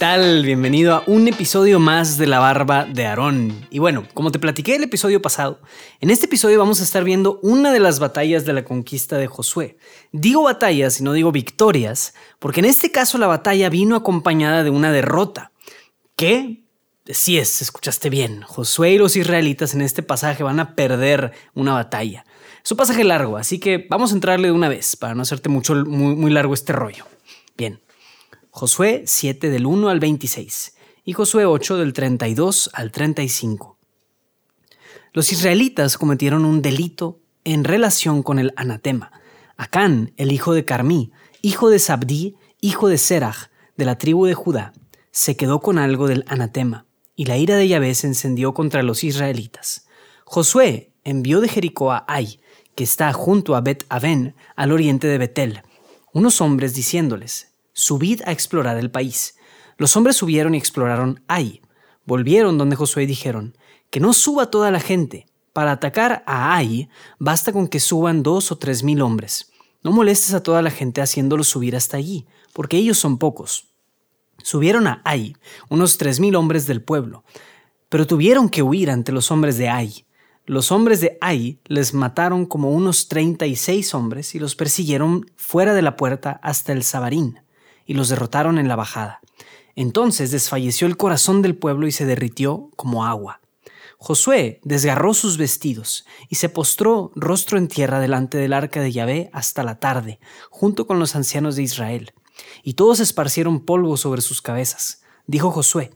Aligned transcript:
tal? 0.00 0.46
Bienvenido 0.46 0.94
a 0.94 1.02
un 1.06 1.28
episodio 1.28 1.78
más 1.78 2.16
de 2.16 2.26
La 2.26 2.38
Barba 2.38 2.86
de 2.86 3.04
Aarón. 3.04 3.66
Y 3.68 3.80
bueno, 3.80 4.08
como 4.14 4.32
te 4.32 4.38
platiqué 4.38 4.76
el 4.76 4.84
episodio 4.84 5.20
pasado, 5.20 5.60
en 6.00 6.08
este 6.08 6.24
episodio 6.24 6.58
vamos 6.58 6.80
a 6.80 6.84
estar 6.84 7.04
viendo 7.04 7.38
una 7.42 7.70
de 7.70 7.80
las 7.80 7.98
batallas 7.98 8.46
de 8.46 8.54
la 8.54 8.64
conquista 8.64 9.18
de 9.18 9.26
Josué. 9.26 9.76
Digo 10.10 10.42
batallas 10.42 11.00
y 11.00 11.04
no 11.04 11.12
digo 11.12 11.32
victorias, 11.32 12.14
porque 12.38 12.60
en 12.60 12.64
este 12.64 12.90
caso 12.90 13.18
la 13.18 13.26
batalla 13.26 13.68
vino 13.68 13.94
acompañada 13.94 14.64
de 14.64 14.70
una 14.70 14.90
derrota. 14.90 15.52
¿Qué? 16.16 16.64
Sí 17.04 17.36
es, 17.36 17.60
escuchaste 17.60 18.08
bien. 18.08 18.40
Josué 18.40 18.92
y 18.92 18.98
los 18.98 19.16
israelitas 19.16 19.74
en 19.74 19.82
este 19.82 20.02
pasaje 20.02 20.42
van 20.42 20.60
a 20.60 20.76
perder 20.76 21.32
una 21.52 21.74
batalla. 21.74 22.24
Es 22.64 22.70
un 22.70 22.78
pasaje 22.78 23.04
largo, 23.04 23.36
así 23.36 23.58
que 23.58 23.86
vamos 23.90 24.12
a 24.12 24.14
entrarle 24.14 24.48
de 24.48 24.52
una 24.52 24.70
vez 24.70 24.96
para 24.96 25.14
no 25.14 25.20
hacerte 25.20 25.50
mucho, 25.50 25.74
muy, 25.74 26.16
muy 26.16 26.30
largo 26.30 26.54
este 26.54 26.72
rollo. 26.72 27.04
Bien. 27.54 27.80
Josué 28.52 29.04
7 29.06 29.48
del 29.48 29.64
1 29.64 29.88
al 29.88 30.00
26 30.00 30.74
y 31.04 31.12
Josué 31.12 31.46
8 31.46 31.76
del 31.76 31.92
32 31.92 32.70
al 32.72 32.90
35. 32.90 33.78
Los 35.12 35.30
israelitas 35.30 35.96
cometieron 35.96 36.44
un 36.44 36.60
delito 36.60 37.20
en 37.44 37.62
relación 37.62 38.24
con 38.24 38.40
el 38.40 38.52
anatema. 38.56 39.12
Acán, 39.56 40.12
el 40.16 40.32
hijo 40.32 40.52
de 40.52 40.64
Carmí, 40.64 41.12
hijo 41.42 41.70
de 41.70 41.78
Sabdí, 41.78 42.34
hijo 42.60 42.88
de 42.88 42.98
Serach, 42.98 43.50
de 43.76 43.84
la 43.84 43.98
tribu 43.98 44.26
de 44.26 44.34
Judá, 44.34 44.72
se 45.12 45.36
quedó 45.36 45.60
con 45.60 45.78
algo 45.78 46.08
del 46.08 46.24
anatema, 46.26 46.86
y 47.14 47.26
la 47.26 47.38
ira 47.38 47.54
de 47.54 47.68
Yahvé 47.68 47.94
se 47.94 48.08
encendió 48.08 48.52
contra 48.52 48.82
los 48.82 49.04
israelitas. 49.04 49.86
Josué 50.24 50.92
envió 51.04 51.40
de 51.40 51.48
Jericó 51.48 51.92
a 51.92 52.04
Ai, 52.08 52.40
que 52.74 52.82
está 52.82 53.12
junto 53.12 53.54
a 53.54 53.60
Bet 53.60 53.84
Aven, 53.88 54.34
al 54.56 54.72
oriente 54.72 55.06
de 55.06 55.18
Betel, 55.18 55.62
unos 56.12 56.40
hombres 56.40 56.74
diciéndoles, 56.74 57.49
subid 57.80 58.20
a 58.26 58.32
explorar 58.32 58.76
el 58.76 58.90
país. 58.90 59.36
Los 59.78 59.96
hombres 59.96 60.16
subieron 60.16 60.54
y 60.54 60.58
exploraron 60.58 61.24
Ai. 61.26 61.62
Volvieron 62.04 62.58
donde 62.58 62.76
Josué 62.76 63.04
y 63.04 63.06
dijeron, 63.06 63.56
que 63.88 64.00
no 64.00 64.12
suba 64.12 64.50
toda 64.50 64.70
la 64.70 64.80
gente. 64.80 65.26
Para 65.52 65.72
atacar 65.72 66.22
a 66.26 66.54
Ai, 66.54 66.88
basta 67.18 67.52
con 67.52 67.68
que 67.68 67.80
suban 67.80 68.22
dos 68.22 68.52
o 68.52 68.58
tres 68.58 68.82
mil 68.84 69.00
hombres. 69.00 69.50
No 69.82 69.92
molestes 69.92 70.34
a 70.34 70.42
toda 70.42 70.60
la 70.60 70.70
gente 70.70 71.00
haciéndolos 71.00 71.48
subir 71.48 71.74
hasta 71.74 71.96
allí, 71.96 72.26
porque 72.52 72.76
ellos 72.76 72.98
son 72.98 73.18
pocos. 73.18 73.68
Subieron 74.42 74.86
a 74.86 75.00
Ai, 75.04 75.34
unos 75.70 75.96
tres 75.96 76.20
mil 76.20 76.36
hombres 76.36 76.66
del 76.66 76.82
pueblo, 76.82 77.24
pero 77.88 78.06
tuvieron 78.06 78.48
que 78.48 78.62
huir 78.62 78.90
ante 78.90 79.12
los 79.12 79.30
hombres 79.30 79.56
de 79.56 79.70
Ai. 79.70 80.06
Los 80.44 80.70
hombres 80.70 81.00
de 81.00 81.16
Ai 81.20 81.58
les 81.64 81.94
mataron 81.94 82.44
como 82.44 82.70
unos 82.70 83.08
treinta 83.08 83.46
y 83.46 83.56
seis 83.56 83.94
hombres 83.94 84.34
y 84.34 84.38
los 84.38 84.54
persiguieron 84.54 85.30
fuera 85.36 85.74
de 85.74 85.82
la 85.82 85.96
puerta 85.96 86.38
hasta 86.42 86.72
el 86.72 86.82
Sabarín 86.82 87.40
y 87.90 87.94
los 87.94 88.08
derrotaron 88.08 88.58
en 88.58 88.68
la 88.68 88.76
bajada. 88.76 89.20
Entonces 89.74 90.30
desfalleció 90.30 90.86
el 90.86 90.96
corazón 90.96 91.42
del 91.42 91.56
pueblo 91.56 91.88
y 91.88 91.90
se 91.90 92.06
derritió 92.06 92.70
como 92.76 93.04
agua. 93.04 93.40
Josué 93.98 94.60
desgarró 94.62 95.12
sus 95.12 95.38
vestidos 95.38 96.06
y 96.28 96.36
se 96.36 96.48
postró 96.48 97.10
rostro 97.16 97.58
en 97.58 97.66
tierra 97.66 97.98
delante 97.98 98.38
del 98.38 98.52
arca 98.52 98.80
de 98.80 98.92
Yahvé 98.92 99.28
hasta 99.32 99.64
la 99.64 99.80
tarde, 99.80 100.20
junto 100.50 100.86
con 100.86 101.00
los 101.00 101.16
ancianos 101.16 101.56
de 101.56 101.64
Israel. 101.64 102.12
Y 102.62 102.74
todos 102.74 103.00
esparcieron 103.00 103.64
polvo 103.64 103.96
sobre 103.96 104.22
sus 104.22 104.40
cabezas. 104.40 105.02
Dijo 105.26 105.50
Josué, 105.50 105.90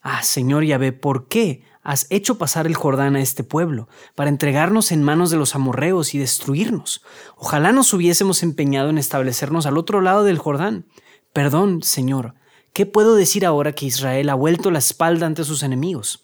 Ah, 0.00 0.22
Señor 0.22 0.64
Yahvé, 0.64 0.92
¿por 0.92 1.28
qué 1.28 1.62
has 1.82 2.06
hecho 2.08 2.38
pasar 2.38 2.66
el 2.66 2.74
Jordán 2.74 3.16
a 3.16 3.20
este 3.20 3.44
pueblo, 3.44 3.86
para 4.14 4.30
entregarnos 4.30 4.92
en 4.92 5.02
manos 5.02 5.28
de 5.28 5.36
los 5.36 5.54
amorreos 5.54 6.14
y 6.14 6.18
destruirnos? 6.18 7.02
Ojalá 7.36 7.70
nos 7.72 7.92
hubiésemos 7.92 8.42
empeñado 8.42 8.88
en 8.88 8.96
establecernos 8.96 9.66
al 9.66 9.76
otro 9.76 10.00
lado 10.00 10.24
del 10.24 10.38
Jordán 10.38 10.86
Perdón, 11.34 11.82
Señor, 11.82 12.34
¿qué 12.72 12.86
puedo 12.86 13.16
decir 13.16 13.44
ahora 13.44 13.72
que 13.72 13.86
Israel 13.86 14.30
ha 14.30 14.34
vuelto 14.34 14.70
la 14.70 14.78
espalda 14.78 15.26
ante 15.26 15.42
sus 15.42 15.64
enemigos? 15.64 16.22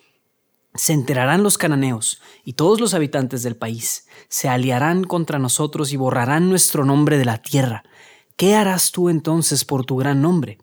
Se 0.76 0.92
enterarán 0.92 1.42
los 1.42 1.58
cananeos 1.58 2.22
y 2.44 2.52
todos 2.52 2.80
los 2.80 2.94
habitantes 2.94 3.42
del 3.42 3.56
país, 3.56 4.06
se 4.28 4.48
aliarán 4.48 5.02
contra 5.02 5.40
nosotros 5.40 5.92
y 5.92 5.96
borrarán 5.96 6.48
nuestro 6.48 6.84
nombre 6.84 7.18
de 7.18 7.24
la 7.24 7.38
tierra. 7.38 7.82
¿Qué 8.36 8.54
harás 8.54 8.92
tú 8.92 9.08
entonces 9.08 9.64
por 9.64 9.84
tu 9.84 9.96
gran 9.96 10.22
nombre? 10.22 10.58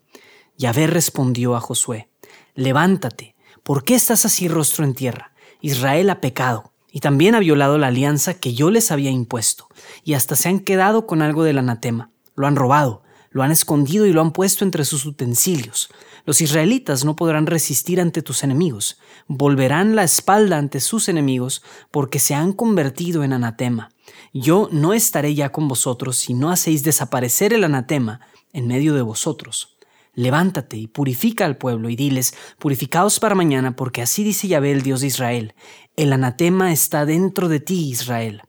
Yahvé 0.58 0.88
respondió 0.88 1.58
a 1.58 1.60
Josué, 1.60 2.10
Levántate, 2.56 3.36
¿por 3.64 3.84
qué 3.84 3.96
estás 3.96 4.26
así 4.26 4.48
rostro 4.48 4.86
en 4.86 4.94
tierra? 4.94 5.34
Israel 5.60 6.10
ha 6.10 6.22
pecado 6.22 6.72
y 6.90 7.02
también 7.02 7.36
ha 7.36 7.40
violado 7.40 7.78
la 7.78 7.88
alianza 7.88 8.36
que 8.36 8.54
yo 8.54 8.72
les 8.72 8.92
había 8.92 9.12
impuesto, 9.12 9.68
y 10.06 10.14
hasta 10.14 10.38
se 10.38 10.48
han 10.48 10.62
quedado 10.62 11.06
con 11.06 11.22
algo 11.22 11.44
del 11.44 11.58
anatema, 11.58 12.12
lo 12.34 12.48
han 12.48 12.56
robado, 12.56 13.04
lo 13.32 13.44
han 13.44 13.52
escondido 13.52 14.06
y 14.06 14.14
lo 14.14 14.22
han 14.22 14.32
puesto 14.32 14.66
entre 14.66 14.86
sus 14.86 15.06
utensilios. 15.06 15.90
Los 16.26 16.42
israelitas 16.42 17.06
no 17.06 17.16
podrán 17.16 17.46
resistir 17.46 18.02
ante 18.02 18.22
tus 18.22 18.44
enemigos, 18.44 19.00
volverán 19.28 19.96
la 19.96 20.04
espalda 20.04 20.58
ante 20.58 20.80
sus 20.80 21.10
enemigos, 21.10 21.64
porque 21.92 22.20
se 22.20 22.36
han 22.36 22.54
convertido 22.54 23.24
en 23.24 23.34
anatema. 23.34 23.90
Yo 24.34 24.70
no 24.72 24.94
estaré 24.94 25.36
ya 25.36 25.52
con 25.52 25.68
vosotros 25.68 26.18
si 26.18 26.34
no 26.34 26.52
hacéis 26.52 26.84
desaparecer 26.84 27.54
el 27.54 27.64
anatema 27.64 28.22
en 28.54 28.68
medio 28.68 28.94
de 28.94 29.02
vosotros. 29.02 29.78
Levántate 30.14 30.78
y 30.78 30.88
purifica 30.88 31.46
al 31.46 31.58
pueblo 31.58 31.90
y 31.90 31.96
diles, 31.96 32.34
purificaos 32.58 33.20
para 33.20 33.36
mañana, 33.36 33.76
porque 33.76 34.02
así 34.02 34.24
dice 34.24 34.48
Yahvé 34.48 34.72
el 34.72 34.82
Dios 34.82 35.02
de 35.02 35.08
Israel, 35.08 35.54
el 35.96 36.12
anatema 36.12 36.72
está 36.72 37.06
dentro 37.06 37.50
de 37.50 37.60
ti, 37.60 37.90
Israel. 37.90 38.42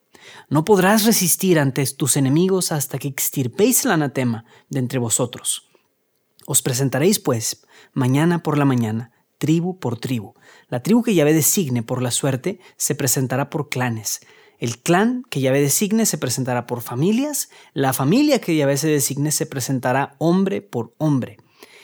No 0.51 0.65
podrás 0.65 1.05
resistir 1.05 1.59
ante 1.59 1.85
tus 1.89 2.17
enemigos 2.17 2.73
hasta 2.73 2.99
que 2.99 3.09
extirpéis 3.09 3.85
el 3.85 3.91
anatema 3.91 4.47
de 4.71 4.79
entre 4.79 4.99
vosotros. 4.99 5.69
Os 6.47 6.63
presentaréis, 6.63 7.19
pues, 7.19 7.67
mañana 7.93 8.43
por 8.43 8.57
la 8.57 8.65
mañana, 8.65 9.13
tribu 9.37 9.79
por 9.79 9.99
tribu. 9.99 10.33
La 10.69 10.83
tribu 10.83 11.03
que 11.03 11.15
Yahvé 11.15 11.35
designe 11.35 11.83
por 11.83 12.01
la 12.01 12.11
suerte 12.11 12.61
se 12.79 12.95
presentará 12.95 13.51
por 13.51 13.69
clanes. 13.69 14.21
El 14.59 14.79
clan 14.79 15.23
que 15.29 15.43
Yahvé 15.43 15.61
designe 15.61 16.07
se 16.07 16.17
presentará 16.17 16.67
por 16.67 16.81
familias. 16.81 17.51
La 17.75 17.93
familia 17.93 18.41
que 18.41 18.57
Yahvé 18.57 18.79
se 18.79 18.89
designe 18.89 19.33
se 19.33 19.45
presentará 19.45 20.17
hombre 20.17 20.63
por 20.63 20.95
hombre. 20.97 21.37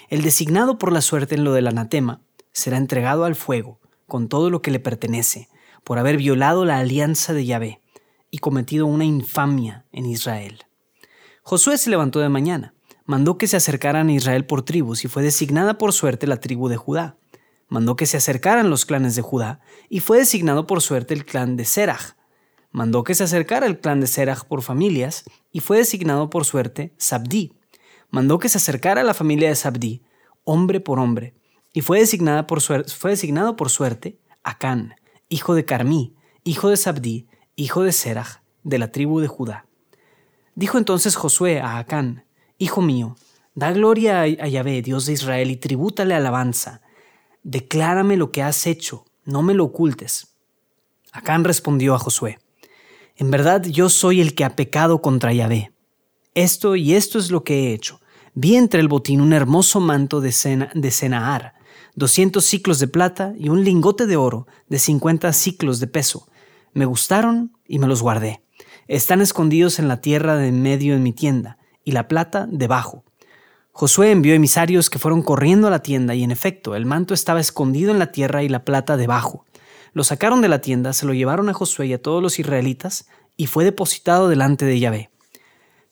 El 0.08 0.22
designado 0.22 0.78
por 0.78 0.90
la 0.90 1.02
suerte 1.02 1.34
en 1.34 1.44
lo 1.44 1.52
del 1.52 1.66
anatema 1.66 2.22
será 2.52 2.78
entregado 2.78 3.26
al 3.26 3.34
fuego, 3.34 3.78
con 4.06 4.30
todo 4.30 4.48
lo 4.48 4.62
que 4.62 4.70
le 4.70 4.80
pertenece, 4.80 5.48
por 5.84 5.98
haber 5.98 6.16
violado 6.16 6.64
la 6.64 6.78
alianza 6.78 7.34
de 7.34 7.44
Yahvé 7.44 7.83
y 8.34 8.38
cometido 8.38 8.86
una 8.86 9.04
infamia 9.04 9.84
en 9.92 10.06
Israel. 10.06 10.64
Josué 11.44 11.78
se 11.78 11.88
levantó 11.88 12.18
de 12.18 12.28
mañana, 12.28 12.74
mandó 13.04 13.38
que 13.38 13.46
se 13.46 13.56
acercaran 13.56 14.08
a 14.08 14.12
Israel 14.12 14.44
por 14.44 14.62
tribus 14.62 15.04
y 15.04 15.08
fue 15.08 15.22
designada 15.22 15.78
por 15.78 15.92
suerte 15.92 16.26
la 16.26 16.40
tribu 16.40 16.66
de 16.68 16.76
Judá. 16.76 17.16
Mandó 17.68 17.94
que 17.94 18.06
se 18.06 18.16
acercaran 18.16 18.70
los 18.70 18.86
clanes 18.86 19.14
de 19.14 19.22
Judá 19.22 19.60
y 19.88 20.00
fue 20.00 20.18
designado 20.18 20.66
por 20.66 20.82
suerte 20.82 21.14
el 21.14 21.24
clan 21.24 21.56
de 21.56 21.64
Serach. 21.64 22.16
Mandó 22.72 23.04
que 23.04 23.14
se 23.14 23.22
acercara 23.22 23.66
el 23.66 23.78
clan 23.78 24.00
de 24.00 24.08
Serach 24.08 24.42
por 24.46 24.62
familias 24.62 25.22
y 25.52 25.60
fue 25.60 25.78
designado 25.78 26.28
por 26.28 26.44
suerte 26.44 26.92
Sabdí. 26.96 27.52
Mandó 28.10 28.40
que 28.40 28.48
se 28.48 28.58
acercara 28.58 29.04
la 29.04 29.14
familia 29.14 29.48
de 29.48 29.54
Sabdí, 29.54 30.02
hombre 30.42 30.80
por 30.80 30.98
hombre, 30.98 31.36
y 31.72 31.82
fue, 31.82 32.00
designada 32.00 32.48
por 32.48 32.60
fue 32.60 33.12
designado 33.12 33.54
por 33.54 33.70
suerte 33.70 34.18
Acán, 34.42 34.96
hijo 35.28 35.54
de 35.54 35.64
Carmí, 35.64 36.16
hijo 36.42 36.68
de 36.68 36.76
Sabdí, 36.76 37.28
hijo 37.56 37.82
de 37.82 37.92
Serach, 37.92 38.40
de 38.62 38.78
la 38.78 38.90
tribu 38.90 39.20
de 39.20 39.28
Judá. 39.28 39.66
Dijo 40.54 40.78
entonces 40.78 41.16
Josué 41.16 41.60
a 41.60 41.78
Acán, 41.78 42.24
Hijo 42.58 42.82
mío, 42.82 43.16
da 43.54 43.72
gloria 43.72 44.22
a 44.22 44.26
Yahvé, 44.26 44.80
Dios 44.80 45.06
de 45.06 45.12
Israel, 45.12 45.50
y 45.50 45.56
tribútale 45.56 46.14
alabanza. 46.14 46.82
Declárame 47.42 48.16
lo 48.16 48.30
que 48.30 48.42
has 48.42 48.66
hecho, 48.66 49.04
no 49.24 49.42
me 49.42 49.54
lo 49.54 49.64
ocultes. 49.64 50.28
Acán 51.12 51.44
respondió 51.44 51.94
a 51.94 51.98
Josué, 51.98 52.38
En 53.16 53.30
verdad 53.30 53.64
yo 53.64 53.88
soy 53.88 54.20
el 54.20 54.34
que 54.34 54.44
ha 54.44 54.56
pecado 54.56 55.02
contra 55.02 55.32
Yahvé. 55.32 55.72
Esto 56.34 56.74
y 56.74 56.94
esto 56.94 57.18
es 57.18 57.30
lo 57.30 57.44
que 57.44 57.54
he 57.54 57.74
hecho. 57.74 58.00
Vi 58.34 58.56
entre 58.56 58.80
el 58.80 58.88
botín 58.88 59.20
un 59.20 59.32
hermoso 59.32 59.78
manto 59.78 60.20
de, 60.20 60.32
Sena, 60.32 60.70
de 60.74 60.90
Senaar, 60.90 61.54
doscientos 61.94 62.44
ciclos 62.44 62.80
de 62.80 62.88
plata 62.88 63.32
y 63.38 63.48
un 63.48 63.62
lingote 63.62 64.06
de 64.06 64.16
oro 64.16 64.48
de 64.68 64.80
cincuenta 64.80 65.32
ciclos 65.32 65.78
de 65.78 65.86
peso, 65.86 66.26
me 66.74 66.84
gustaron 66.84 67.56
y 67.66 67.78
me 67.78 67.86
los 67.86 68.02
guardé. 68.02 68.42
Están 68.86 69.20
escondidos 69.20 69.78
en 69.78 69.88
la 69.88 70.00
tierra 70.00 70.36
de 70.36 70.48
en 70.48 70.60
medio 70.60 70.94
en 70.94 71.02
mi 71.02 71.12
tienda, 71.12 71.56
y 71.84 71.92
la 71.92 72.08
plata 72.08 72.46
debajo. 72.50 73.04
Josué 73.72 74.10
envió 74.10 74.34
emisarios 74.34 74.90
que 74.90 74.98
fueron 74.98 75.22
corriendo 75.22 75.68
a 75.68 75.70
la 75.70 75.80
tienda, 75.82 76.14
y 76.14 76.22
en 76.22 76.30
efecto, 76.30 76.74
el 76.76 76.86
manto 76.86 77.14
estaba 77.14 77.40
escondido 77.40 77.90
en 77.90 77.98
la 77.98 78.12
tierra 78.12 78.42
y 78.42 78.48
la 78.48 78.64
plata 78.64 78.96
debajo. 78.96 79.44
lo 79.92 80.02
sacaron 80.02 80.40
de 80.40 80.48
la 80.48 80.60
tienda, 80.60 80.92
se 80.92 81.06
lo 81.06 81.14
llevaron 81.14 81.48
a 81.48 81.54
Josué 81.54 81.86
y 81.86 81.92
a 81.92 82.02
todos 82.02 82.20
los 82.20 82.40
israelitas, 82.40 83.06
y 83.36 83.46
fue 83.46 83.64
depositado 83.64 84.28
delante 84.28 84.64
de 84.64 84.80
Yahvé. 84.80 85.10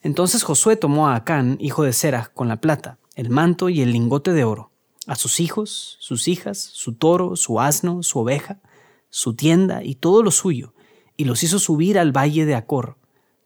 Entonces 0.00 0.42
Josué 0.42 0.74
tomó 0.74 1.08
a 1.08 1.14
Acán, 1.14 1.56
hijo 1.60 1.84
de 1.84 1.92
Serach, 1.92 2.32
con 2.34 2.48
la 2.48 2.60
plata, 2.60 2.98
el 3.14 3.30
manto 3.30 3.68
y 3.68 3.80
el 3.80 3.92
lingote 3.92 4.32
de 4.32 4.42
oro, 4.42 4.72
a 5.06 5.14
sus 5.14 5.38
hijos, 5.38 5.96
sus 6.00 6.26
hijas, 6.26 6.58
su 6.58 6.94
toro, 6.94 7.36
su 7.36 7.60
asno, 7.60 8.02
su 8.02 8.18
oveja, 8.18 8.58
su 9.12 9.34
tienda 9.34 9.84
y 9.84 9.94
todo 9.94 10.22
lo 10.22 10.30
suyo, 10.30 10.72
y 11.18 11.24
los 11.26 11.42
hizo 11.42 11.58
subir 11.58 11.98
al 11.98 12.16
valle 12.16 12.46
de 12.46 12.54
Acor. 12.54 12.96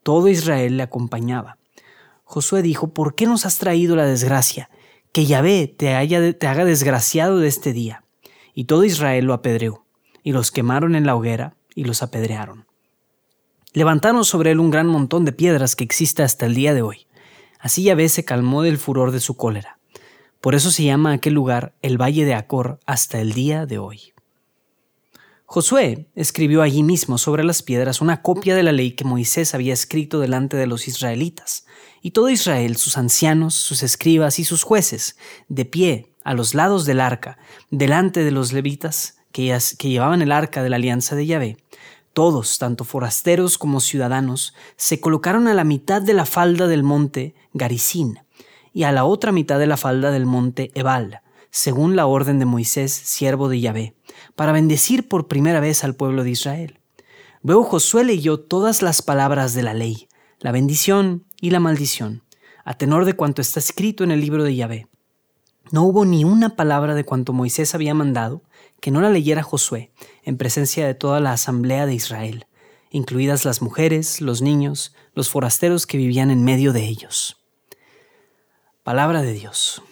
Todo 0.04 0.28
Israel 0.28 0.76
le 0.76 0.84
acompañaba. 0.84 1.58
Josué 2.22 2.62
dijo, 2.62 2.94
¿por 2.94 3.16
qué 3.16 3.26
nos 3.26 3.44
has 3.46 3.58
traído 3.58 3.96
la 3.96 4.06
desgracia? 4.06 4.70
Que 5.10 5.26
Yahvé 5.26 5.66
te, 5.66 6.34
te 6.34 6.46
haga 6.46 6.64
desgraciado 6.64 7.38
de 7.40 7.48
este 7.48 7.72
día. 7.72 8.04
Y 8.54 8.64
todo 8.64 8.84
Israel 8.84 9.24
lo 9.24 9.34
apedreó, 9.34 9.84
y 10.22 10.30
los 10.30 10.52
quemaron 10.52 10.94
en 10.94 11.04
la 11.04 11.16
hoguera, 11.16 11.56
y 11.74 11.82
los 11.82 12.00
apedrearon. 12.00 12.66
Levantaron 13.72 14.24
sobre 14.24 14.52
él 14.52 14.60
un 14.60 14.70
gran 14.70 14.86
montón 14.86 15.24
de 15.24 15.32
piedras 15.32 15.74
que 15.74 15.82
existe 15.82 16.22
hasta 16.22 16.46
el 16.46 16.54
día 16.54 16.74
de 16.74 16.82
hoy. 16.82 17.08
Así 17.58 17.82
Yahvé 17.82 18.08
se 18.08 18.24
calmó 18.24 18.62
del 18.62 18.78
furor 18.78 19.10
de 19.10 19.18
su 19.20 19.36
cólera. 19.36 19.80
Por 20.40 20.54
eso 20.54 20.70
se 20.70 20.84
llama 20.84 21.12
aquel 21.12 21.34
lugar 21.34 21.74
el 21.82 22.00
Valle 22.00 22.24
de 22.24 22.34
Acor 22.34 22.78
hasta 22.86 23.20
el 23.20 23.32
día 23.32 23.66
de 23.66 23.78
hoy. 23.78 24.12
Josué 25.48 26.08
escribió 26.16 26.60
allí 26.60 26.82
mismo 26.82 27.19
sobre 27.19 27.44
las 27.44 27.62
piedras 27.62 28.00
una 28.00 28.20
copia 28.20 28.56
de 28.56 28.64
la 28.64 28.72
ley 28.72 28.93
que 28.93 29.04
Moisés 29.04 29.54
había 29.54 29.72
escrito 29.72 30.19
delante 30.19 30.56
de 30.56 30.66
los 30.66 30.88
israelitas, 30.88 31.66
y 32.02 32.10
todo 32.10 32.31
Israel, 32.31 32.76
sus 32.76 32.98
ancianos, 32.98 33.54
sus 33.54 33.84
escribas 33.84 34.40
y 34.40 34.44
sus 34.44 34.64
jueces, 34.64 35.16
de 35.48 35.64
pie 35.64 36.12
a 36.25 36.34
los 36.34 36.54
lados 36.54 36.84
del 36.84 37.00
arca, 37.00 37.38
delante 37.70 38.25
de 38.25 38.32
los 38.32 38.52
levitas 38.52 39.19
que, 39.31 39.56
llevaban 39.82 40.20
el 40.20 40.32
arca 40.32 40.64
de 40.64 40.69
la 40.69 40.76
alianza 40.76 41.14
de 41.14 41.26
Yahvé, 41.26 41.56
todos, 42.12 42.58
tanto 42.58 42.84
forasteros 42.84 43.56
como 43.56 43.81
ciudadanos, 43.81 44.52
se 44.76 45.00
colocaron 45.00 45.46
a 45.46 45.54
la 45.54 45.64
mitad 45.64 46.02
de 46.02 46.14
la 46.14 46.26
falda 46.26 46.66
del 46.66 46.82
monte 46.82 47.37
Garizín 47.52 48.19
y 48.72 48.82
a 48.82 48.90
la 48.90 49.04
otra 49.04 49.31
mitad 49.31 49.60
de 49.60 49.69
la 49.69 49.76
falda 49.76 50.10
del 50.10 50.26
monte 50.26 50.72
Ebal, 50.75 51.20
según 51.50 51.94
la 51.94 52.06
orden 52.06 52.38
de 52.40 52.46
Moisés, 52.46 52.92
siervo 52.92 53.49
de 53.49 53.60
Yahvé, 53.60 53.94
para 54.34 54.52
bendecir 54.52 55.08
por 55.08 55.28
primera 55.28 55.60
vez 55.60 55.84
al 55.84 55.94
pueblo 55.94 56.24
de 56.24 56.30
Israel. 56.30 56.80
Luego 57.42 57.64
Josué 57.64 58.04
leyó 58.04 58.40
todas 58.40 58.82
las 58.82 59.02
palabras 59.02 59.54
de 59.54 59.62
la 59.62 59.74
ley, 59.74 60.08
la 60.40 60.52
bendición 60.52 61.24
y 61.40 61.50
la 61.50 61.60
maldición, 61.60 62.22
a 62.64 62.74
tenor 62.74 63.04
de 63.04 63.14
cuanto 63.14 63.40
está 63.40 63.60
escrito 63.60 64.04
en 64.04 64.10
el 64.10 64.20
libro 64.20 64.44
de 64.44 64.56
Yahvé. 64.56 64.88
No 65.70 65.82
hubo 65.82 66.04
ni 66.04 66.24
una 66.24 66.56
palabra 66.56 66.94
de 66.94 67.04
cuanto 67.04 67.32
Moisés 67.32 67.74
había 67.74 67.94
mandado 67.94 68.42
que 68.80 68.90
no 68.90 69.00
la 69.00 69.10
leyera 69.10 69.42
Josué 69.42 69.90
en 70.22 70.36
presencia 70.36 70.86
de 70.86 70.94
toda 70.94 71.20
la 71.20 71.32
asamblea 71.32 71.86
de 71.86 71.94
Israel, 71.94 72.46
incluidas 72.90 73.44
las 73.44 73.62
mujeres, 73.62 74.20
los 74.20 74.42
niños, 74.42 74.94
los 75.14 75.28
forasteros 75.28 75.86
que 75.86 75.98
vivían 75.98 76.30
en 76.30 76.44
medio 76.44 76.72
de 76.72 76.84
ellos. 76.86 77.36
Palabra 78.84 79.22
de 79.22 79.32
Dios. 79.32 79.82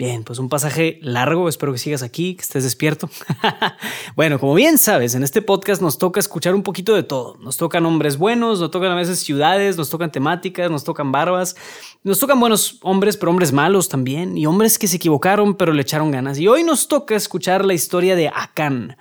Bien, 0.00 0.24
pues 0.24 0.38
un 0.38 0.48
pasaje 0.48 0.98
largo, 1.02 1.46
espero 1.46 1.72
que 1.72 1.78
sigas 1.78 2.02
aquí, 2.02 2.34
que 2.34 2.40
estés 2.40 2.64
despierto. 2.64 3.10
bueno, 4.16 4.38
como 4.38 4.54
bien 4.54 4.78
sabes, 4.78 5.14
en 5.14 5.22
este 5.22 5.42
podcast 5.42 5.82
nos 5.82 5.98
toca 5.98 6.18
escuchar 6.18 6.54
un 6.54 6.62
poquito 6.62 6.94
de 6.94 7.02
todo. 7.02 7.36
Nos 7.38 7.58
tocan 7.58 7.84
hombres 7.84 8.16
buenos, 8.16 8.60
nos 8.60 8.70
tocan 8.70 8.92
a 8.92 8.94
veces 8.94 9.18
ciudades, 9.18 9.76
nos 9.76 9.90
tocan 9.90 10.10
temáticas, 10.10 10.70
nos 10.70 10.84
tocan 10.84 11.12
barbas, 11.12 11.54
nos 12.02 12.18
tocan 12.18 12.40
buenos 12.40 12.78
hombres, 12.80 13.18
pero 13.18 13.28
hombres 13.28 13.52
malos 13.52 13.90
también, 13.90 14.38
y 14.38 14.46
hombres 14.46 14.78
que 14.78 14.88
se 14.88 14.96
equivocaron 14.96 15.54
pero 15.54 15.74
le 15.74 15.82
echaron 15.82 16.10
ganas. 16.10 16.38
Y 16.38 16.48
hoy 16.48 16.64
nos 16.64 16.88
toca 16.88 17.14
escuchar 17.14 17.66
la 17.66 17.74
historia 17.74 18.16
de 18.16 18.28
Acán. 18.28 18.96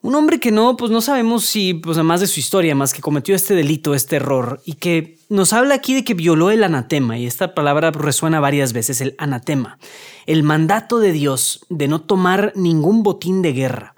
Un 0.00 0.14
hombre 0.14 0.38
que 0.38 0.52
no, 0.52 0.76
pues 0.76 0.92
no 0.92 1.00
sabemos 1.00 1.44
si, 1.44 1.74
pues 1.74 1.96
además 1.96 2.20
de 2.20 2.28
su 2.28 2.38
historia, 2.38 2.74
más 2.76 2.94
que 2.94 3.02
cometió 3.02 3.34
este 3.34 3.54
delito, 3.54 3.94
este 3.94 4.16
error, 4.16 4.60
y 4.64 4.74
que 4.74 5.18
nos 5.28 5.52
habla 5.52 5.74
aquí 5.74 5.92
de 5.92 6.04
que 6.04 6.14
violó 6.14 6.50
el 6.50 6.62
anatema, 6.62 7.18
y 7.18 7.26
esta 7.26 7.52
palabra 7.52 7.90
resuena 7.90 8.38
varias 8.38 8.72
veces, 8.72 9.00
el 9.00 9.16
anatema, 9.18 9.78
el 10.26 10.44
mandato 10.44 11.00
de 11.00 11.12
Dios 11.12 11.66
de 11.68 11.88
no 11.88 12.00
tomar 12.00 12.52
ningún 12.54 13.02
botín 13.02 13.42
de 13.42 13.52
guerra. 13.52 13.94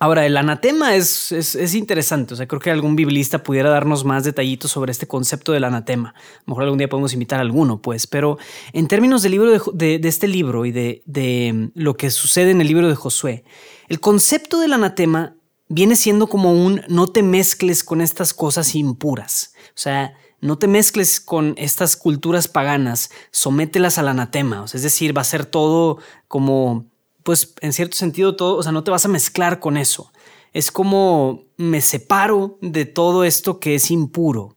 Ahora, 0.00 0.26
el 0.26 0.36
anatema 0.36 0.96
es, 0.96 1.30
es, 1.30 1.74
interesante, 1.74 2.34
o 2.34 2.36
sea, 2.36 2.48
creo 2.48 2.60
que 2.60 2.72
algún 2.72 2.96
biblista 2.96 3.44
pudiera 3.44 3.70
darnos 3.70 4.04
más 4.04 4.24
detallitos 4.24 4.72
sobre 4.72 4.90
este 4.90 5.06
concepto 5.06 5.52
del 5.52 5.62
anatema. 5.62 6.08
A 6.10 6.40
lo 6.46 6.50
mejor 6.50 6.64
algún 6.64 6.78
día 6.78 6.88
podemos 6.88 7.12
invitar 7.12 7.38
a 7.38 7.42
alguno, 7.42 7.80
pues, 7.80 8.08
pero 8.08 8.36
en 8.72 8.88
términos 8.88 9.22
del 9.22 9.32
libro 9.32 9.50
de, 9.72 10.00
de, 10.00 10.08
este 10.08 10.26
libro 10.26 10.66
y 10.66 10.72
de, 10.72 11.02
de 11.06 11.70
lo 11.74 11.96
que 11.96 12.10
sucede 12.10 12.50
en 12.50 12.60
el 12.60 12.66
libro 12.66 12.88
de 12.88 12.96
Josué, 12.96 13.44
el 13.88 14.00
concepto 14.00 14.60
del 14.60 14.72
anatema 14.72 15.36
viene 15.68 15.96
siendo 15.96 16.26
como 16.26 16.52
un 16.52 16.82
no 16.88 17.08
te 17.08 17.22
mezcles 17.22 17.84
con 17.84 18.00
estas 18.00 18.34
cosas 18.34 18.74
impuras, 18.74 19.54
o 19.68 19.78
sea, 19.78 20.14
no 20.40 20.58
te 20.58 20.68
mezcles 20.68 21.20
con 21.20 21.54
estas 21.56 21.96
culturas 21.96 22.48
paganas, 22.48 23.10
somételas 23.30 23.96
al 23.98 24.08
anatema, 24.08 24.62
o 24.62 24.68
sea, 24.68 24.78
es 24.78 24.82
decir, 24.82 25.16
va 25.16 25.22
a 25.22 25.24
ser 25.24 25.46
todo 25.46 25.98
como 26.28 26.86
pues 27.22 27.54
en 27.62 27.72
cierto 27.72 27.96
sentido 27.96 28.36
todo, 28.36 28.56
o 28.56 28.62
sea, 28.62 28.70
no 28.70 28.84
te 28.84 28.90
vas 28.90 29.06
a 29.06 29.08
mezclar 29.08 29.58
con 29.58 29.76
eso. 29.76 30.12
Es 30.52 30.70
como 30.70 31.44
me 31.56 31.80
separo 31.80 32.58
de 32.60 32.84
todo 32.84 33.24
esto 33.24 33.58
que 33.58 33.74
es 33.74 33.90
impuro. 33.90 34.56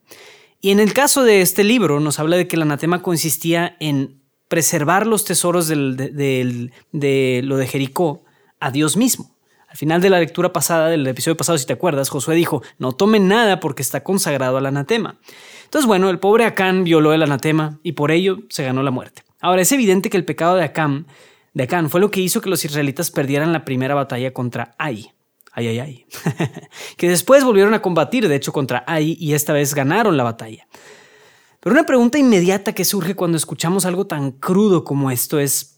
Y 0.59 0.71
en 0.71 0.79
el 0.79 0.93
caso 0.93 1.23
de 1.23 1.41
este 1.41 1.63
libro 1.63 1.99
nos 1.99 2.19
habla 2.19 2.35
de 2.35 2.47
que 2.47 2.57
el 2.57 2.63
anatema 2.63 3.01
consistía 3.01 3.77
en 3.79 4.21
preservar 4.49 5.07
los 5.07 5.23
tesoros 5.23 5.67
de, 5.67 6.71
de 6.91 7.41
lo 7.43 7.57
de 7.57 7.67
Jericó 7.67 8.25
a 8.59 8.71
Dios 8.71 8.97
mismo. 8.97 9.35
Al 9.67 9.77
final 9.77 10.01
de 10.01 10.09
la 10.09 10.19
lectura 10.19 10.53
pasada, 10.53 10.87
del 10.87 11.05
episodio 11.05 11.35
pasado, 11.35 11.57
si 11.57 11.65
te 11.65 11.73
acuerdas, 11.73 12.09
Josué 12.09 12.35
dijo, 12.35 12.63
no 12.79 12.93
tomen 12.93 13.27
nada 13.27 13.59
porque 13.59 13.81
está 13.81 14.03
consagrado 14.03 14.57
al 14.57 14.65
anatema. 14.65 15.19
Entonces, 15.65 15.85
bueno, 15.85 16.09
el 16.09 16.19
pobre 16.19 16.45
Acán 16.45 16.83
violó 16.85 17.13
el 17.13 17.23
anatema 17.23 17.79
y 17.83 17.91
por 17.91 18.11
ello 18.11 18.39
se 18.49 18.63
ganó 18.63 18.81
la 18.81 18.91
muerte. 18.91 19.23
Ahora, 19.41 19.61
es 19.61 19.71
evidente 19.71 20.09
que 20.09 20.17
el 20.17 20.25
pecado 20.25 20.55
de 20.55 20.63
Acán 20.63 21.05
de 21.57 21.63
Acán 21.63 21.89
fue 21.89 21.99
lo 21.99 22.11
que 22.11 22.21
hizo 22.21 22.39
que 22.39 22.51
los 22.51 22.63
israelitas 22.63 23.09
perdieran 23.09 23.51
la 23.51 23.65
primera 23.65 23.95
batalla 23.95 24.31
contra 24.31 24.75
Ai. 24.77 25.11
Ay, 25.51 25.67
ay, 25.69 25.79
ay. 25.79 26.05
que 26.97 27.09
después 27.09 27.43
volvieron 27.43 27.73
a 27.73 27.81
combatir, 27.81 28.27
de 28.27 28.35
hecho, 28.35 28.53
contra 28.53 28.83
Ai 28.85 29.17
y 29.19 29.33
esta 29.33 29.53
vez 29.53 29.73
ganaron 29.73 30.17
la 30.17 30.23
batalla. 30.23 30.67
Pero 31.59 31.73
una 31.73 31.85
pregunta 31.87 32.19
inmediata 32.19 32.73
que 32.73 32.85
surge 32.85 33.15
cuando 33.15 33.37
escuchamos 33.37 33.87
algo 33.87 34.05
tan 34.05 34.33
crudo 34.33 34.83
como 34.83 35.09
esto 35.09 35.39
es 35.39 35.76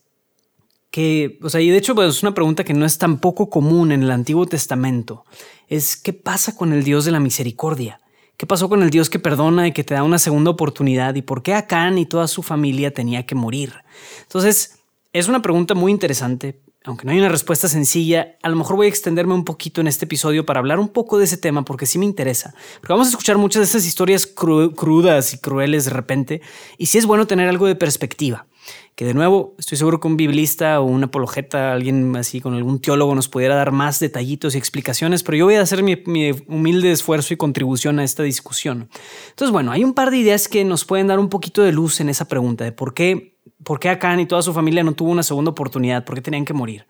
que, 1.00 1.40
o 1.42 1.50
sea, 1.50 1.62
y 1.62 1.70
de 1.70 1.78
hecho 1.78 1.96
pues, 1.96 2.10
es 2.10 2.24
una 2.24 2.34
pregunta 2.34 2.66
que 2.66 2.74
no 2.74 2.86
es 2.86 2.98
tan 2.98 3.20
poco 3.20 3.50
común 3.50 3.94
en 3.94 4.04
el 4.04 4.12
Antiguo 4.12 4.46
Testamento, 4.48 5.24
es 5.70 5.96
¿qué 5.96 6.12
pasa 6.12 6.58
con 6.58 6.74
el 6.74 6.84
Dios 6.84 7.06
de 7.06 7.12
la 7.12 7.22
misericordia? 7.22 8.02
¿Qué 8.36 8.46
pasó 8.46 8.68
con 8.68 8.84
el 8.84 8.90
Dios 8.90 9.10
que 9.10 9.18
perdona 9.18 9.66
y 9.66 9.72
que 9.72 9.86
te 9.86 9.94
da 9.94 10.04
una 10.04 10.20
segunda 10.20 10.52
oportunidad? 10.52 11.16
¿Y 11.16 11.22
por 11.22 11.42
qué 11.42 11.54
Acán 11.54 11.98
y 11.98 12.06
toda 12.06 12.28
su 12.28 12.44
familia 12.44 12.94
tenía 12.94 13.26
que 13.26 13.34
morir? 13.34 13.76
Entonces, 14.24 14.80
es 15.14 15.30
una 15.30 15.42
pregunta 15.42 15.74
muy 15.74 15.94
interesante, 15.94 16.60
aunque 16.84 17.06
no 17.06 17.14
hay 17.14 17.20
una 17.20 17.30
respuesta 17.30 17.70
sencilla, 17.70 18.36
a 18.44 18.50
lo 18.50 18.58
mejor 18.58 18.76
voy 18.76 18.88
a 18.88 18.90
extenderme 18.90 19.34
un 19.34 19.46
poquito 19.46 19.80
en 19.80 19.88
este 19.88 20.04
episodio 20.04 20.46
para 20.46 20.60
hablar 20.60 20.80
un 20.80 20.90
poco 20.90 21.18
de 21.18 21.24
ese 21.24 21.38
tema 21.38 21.64
porque 21.64 21.86
sí 21.86 21.98
me 21.98 22.06
interesa. 22.06 22.54
Porque 22.82 22.92
vamos 22.92 23.08
a 23.08 23.12
escuchar 23.12 23.38
muchas 23.38 23.62
de 23.62 23.66
esas 23.68 23.86
historias 23.86 24.28
crudas 24.28 25.34
y 25.34 25.38
crueles 25.38 25.86
de 25.86 25.92
repente 25.92 26.42
y 26.78 26.88
sí 26.88 26.98
es 26.98 27.06
bueno 27.06 27.26
tener 27.26 27.48
algo 27.48 27.68
de 27.68 27.76
perspectiva. 27.76 28.49
Que 28.96 29.06
de 29.06 29.14
nuevo, 29.14 29.56
estoy 29.58 29.78
seguro 29.78 30.00
que 30.00 30.08
un 30.08 30.18
biblista 30.18 30.82
o 30.82 30.84
un 30.84 31.04
apologeta, 31.04 31.72
alguien 31.72 32.16
así 32.16 32.42
con 32.42 32.54
algún 32.54 32.80
teólogo 32.80 33.16
nos 33.16 33.30
pudiera 33.30 33.56
dar 33.56 33.72
más 33.72 34.00
detallitos 34.00 34.56
y 34.56 34.58
explicaciones, 34.58 35.24
pero 35.24 35.38
yo 35.38 35.46
voy 35.46 35.56
a 35.56 35.62
hacer 35.62 35.84
mi, 35.84 35.96
mi 36.06 36.32
humilde 36.48 36.92
esfuerzo 36.92 37.34
y 37.34 37.38
contribución 37.38 38.00
a 38.00 38.04
esta 38.04 38.24
discusión. 38.24 38.90
Entonces, 39.30 39.52
bueno, 39.52 39.72
hay 39.72 39.84
un 39.84 39.94
par 39.94 40.12
de 40.12 40.18
ideas 40.18 40.48
que 40.48 40.66
nos 40.66 40.84
pueden 40.84 41.08
dar 41.08 41.20
un 41.20 41.30
poquito 41.30 41.64
de 41.64 41.72
luz 41.72 42.02
en 42.02 42.10
esa 42.10 42.28
pregunta 42.28 42.66
de 42.66 42.72
por 42.72 42.94
qué 42.94 43.40
¿Por 43.64 43.80
qué 43.80 43.90
Acán 43.90 44.20
y 44.20 44.26
toda 44.26 44.42
su 44.42 44.54
familia 44.54 44.84
no 44.84 44.94
tuvo 44.94 45.12
una 45.12 45.24
segunda 45.24 45.52
oportunidad? 45.52 46.06
¿Por 46.06 46.16
qué 46.16 46.22
tenían 46.22 46.46
que 46.46 46.54
morir? 46.54 46.86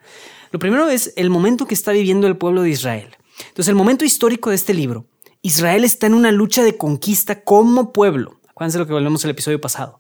Lo 0.51 0.59
primero 0.59 0.87
es 0.89 1.13
el 1.15 1.29
momento 1.29 1.65
que 1.65 1.73
está 1.73 1.91
viviendo 1.91 2.27
el 2.27 2.37
pueblo 2.37 2.61
de 2.61 2.69
Israel. 2.69 3.15
Entonces, 3.39 3.69
el 3.69 3.75
momento 3.75 4.05
histórico 4.05 4.49
de 4.49 4.55
este 4.55 4.73
libro, 4.73 5.05
Israel 5.41 5.83
está 5.83 6.07
en 6.07 6.13
una 6.13 6.31
lucha 6.31 6.63
de 6.63 6.77
conquista 6.77 7.43
como 7.43 7.91
pueblo. 7.91 8.39
Acuérdense 8.47 8.77
lo 8.77 8.85
que 8.85 8.93
volvemos 8.93 9.23
el 9.23 9.31
episodio 9.31 9.59
pasado. 9.61 9.99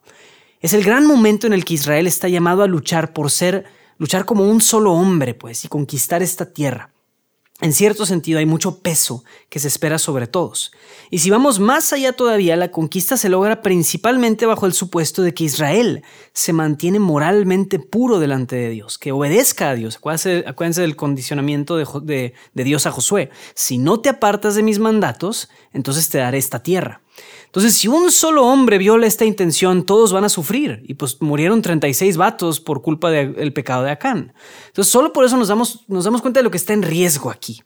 Es 0.61 0.73
el 0.73 0.83
gran 0.83 1.05
momento 1.05 1.47
en 1.47 1.53
el 1.53 1.63
que 1.63 1.75
Israel 1.75 2.05
está 2.05 2.27
llamado 2.27 2.63
a 2.63 2.67
luchar 2.67 3.13
por 3.13 3.31
ser, 3.31 3.65
luchar 3.97 4.25
como 4.25 4.43
un 4.43 4.61
solo 4.61 4.93
hombre, 4.93 5.33
pues, 5.33 5.63
y 5.63 5.69
conquistar 5.69 6.21
esta 6.21 6.51
tierra. 6.51 6.91
En 7.61 7.73
cierto 7.73 8.05
sentido 8.05 8.39
hay 8.39 8.45
mucho 8.45 8.79
peso 8.79 9.25
que 9.49 9.59
se 9.59 9.67
espera 9.67 9.99
sobre 9.99 10.27
todos. 10.27 10.71
Y 11.09 11.19
si 11.19 11.29
vamos 11.29 11.59
más 11.59 11.91
allá 11.91 12.13
todavía, 12.13 12.55
la 12.55 12.71
conquista 12.71 13.17
se 13.17 13.27
logra 13.27 13.61
principalmente 13.61 14.45
bajo 14.45 14.65
el 14.65 14.71
supuesto 14.71 15.23
de 15.23 15.33
que 15.33 15.43
Israel 15.43 16.03
se 16.31 16.53
mantiene 16.53 16.99
moralmente 16.99 17.77
puro 17.79 18.19
delante 18.19 18.55
de 18.55 18.69
Dios, 18.69 18.97
que 18.97 19.11
obedezca 19.11 19.71
a 19.71 19.75
Dios. 19.75 19.97
Acuérdense, 19.97 20.81
del 20.81 20.95
condicionamiento 20.95 21.75
de 21.75 22.33
Dios 22.53 22.85
a 22.85 22.91
Josué. 22.91 23.29
Si 23.55 23.77
no 23.77 23.99
te 23.99 24.07
apartas 24.07 24.55
de 24.55 24.63
mis 24.63 24.79
mandatos, 24.79 25.49
entonces 25.73 26.07
te 26.09 26.19
daré 26.19 26.37
esta 26.37 26.63
tierra. 26.63 27.01
Entonces, 27.45 27.73
si 27.73 27.87
un 27.87 28.11
solo 28.11 28.45
hombre 28.45 28.77
viola 28.77 29.07
esta 29.07 29.25
intención, 29.25 29.83
todos 29.83 30.13
van 30.13 30.23
a 30.23 30.29
sufrir. 30.29 30.83
Y 30.87 30.93
pues 30.93 31.21
murieron 31.21 31.61
36 31.61 32.15
vatos 32.17 32.59
por 32.59 32.81
culpa 32.81 33.09
del 33.09 33.53
pecado 33.53 33.83
de 33.83 33.91
Acán. 33.91 34.33
Entonces, 34.67 34.91
solo 34.91 35.13
por 35.13 35.25
eso 35.25 35.35
nos 35.35 35.47
damos, 35.47 35.85
nos 35.87 36.05
damos 36.05 36.21
cuenta 36.21 36.39
de 36.39 36.43
lo 36.43 36.51
que 36.51 36.57
está 36.57 36.73
en 36.73 36.83
riesgo 36.83 37.31
aquí. 37.31 37.63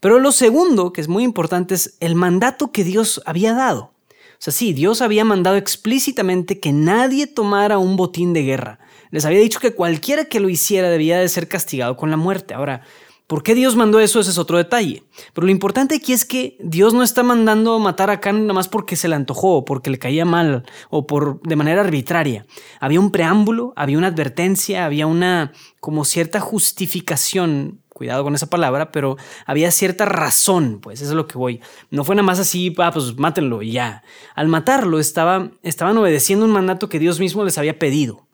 Pero 0.00 0.18
lo 0.18 0.32
segundo, 0.32 0.92
que 0.92 1.00
es 1.00 1.08
muy 1.08 1.24
importante, 1.24 1.74
es 1.74 1.96
el 2.00 2.14
mandato 2.14 2.70
que 2.70 2.84
Dios 2.84 3.22
había 3.24 3.54
dado. 3.54 3.94
O 4.34 4.44
sea, 4.44 4.52
sí, 4.52 4.74
Dios 4.74 5.00
había 5.00 5.24
mandado 5.24 5.56
explícitamente 5.56 6.60
que 6.60 6.74
nadie 6.74 7.26
tomara 7.26 7.78
un 7.78 7.96
botín 7.96 8.34
de 8.34 8.42
guerra. 8.42 8.78
Les 9.10 9.24
había 9.24 9.40
dicho 9.40 9.60
que 9.60 9.72
cualquiera 9.72 10.26
que 10.26 10.40
lo 10.40 10.50
hiciera 10.50 10.90
debía 10.90 11.18
de 11.18 11.28
ser 11.30 11.48
castigado 11.48 11.96
con 11.96 12.10
la 12.10 12.18
muerte. 12.18 12.52
Ahora, 12.52 12.82
¿Por 13.26 13.42
qué 13.42 13.54
Dios 13.54 13.74
mandó 13.74 14.00
eso? 14.00 14.20
Ese 14.20 14.30
es 14.30 14.38
otro 14.38 14.58
detalle. 14.58 15.02
Pero 15.32 15.46
lo 15.46 15.50
importante 15.50 15.94
aquí 15.94 16.12
es 16.12 16.26
que 16.26 16.58
Dios 16.60 16.92
no 16.92 17.02
está 17.02 17.22
mandando 17.22 17.78
matar 17.78 18.10
a 18.10 18.20
Can 18.20 18.42
nada 18.42 18.52
más 18.52 18.68
porque 18.68 18.96
se 18.96 19.08
le 19.08 19.14
antojó, 19.14 19.56
o 19.56 19.64
porque 19.64 19.88
le 19.88 19.98
caía 19.98 20.26
mal, 20.26 20.64
o 20.90 21.06
por 21.06 21.40
de 21.40 21.56
manera 21.56 21.80
arbitraria. 21.80 22.44
Había 22.80 23.00
un 23.00 23.10
preámbulo, 23.10 23.72
había 23.76 23.96
una 23.96 24.08
advertencia, 24.08 24.84
había 24.84 25.06
una 25.06 25.52
como 25.80 26.04
cierta 26.04 26.40
justificación. 26.40 27.80
Cuidado 27.88 28.24
con 28.24 28.34
esa 28.34 28.50
palabra, 28.50 28.90
pero 28.90 29.16
había 29.46 29.70
cierta 29.70 30.04
razón, 30.04 30.80
pues 30.82 31.00
eso 31.00 31.12
es 31.12 31.16
lo 31.16 31.28
que 31.28 31.38
voy. 31.38 31.60
No 31.90 32.02
fue 32.02 32.16
nada 32.16 32.26
más 32.26 32.40
así, 32.40 32.74
ah, 32.78 32.90
pues 32.92 33.16
mátenlo 33.16 33.62
y 33.62 33.70
ya. 33.70 34.02
Al 34.34 34.48
matarlo 34.48 34.98
estaban 34.98 35.52
obedeciendo 35.96 36.44
un 36.44 36.50
mandato 36.50 36.88
que 36.88 36.98
Dios 36.98 37.20
mismo 37.20 37.44
les 37.44 37.56
había 37.56 37.78
pedido. 37.78 38.26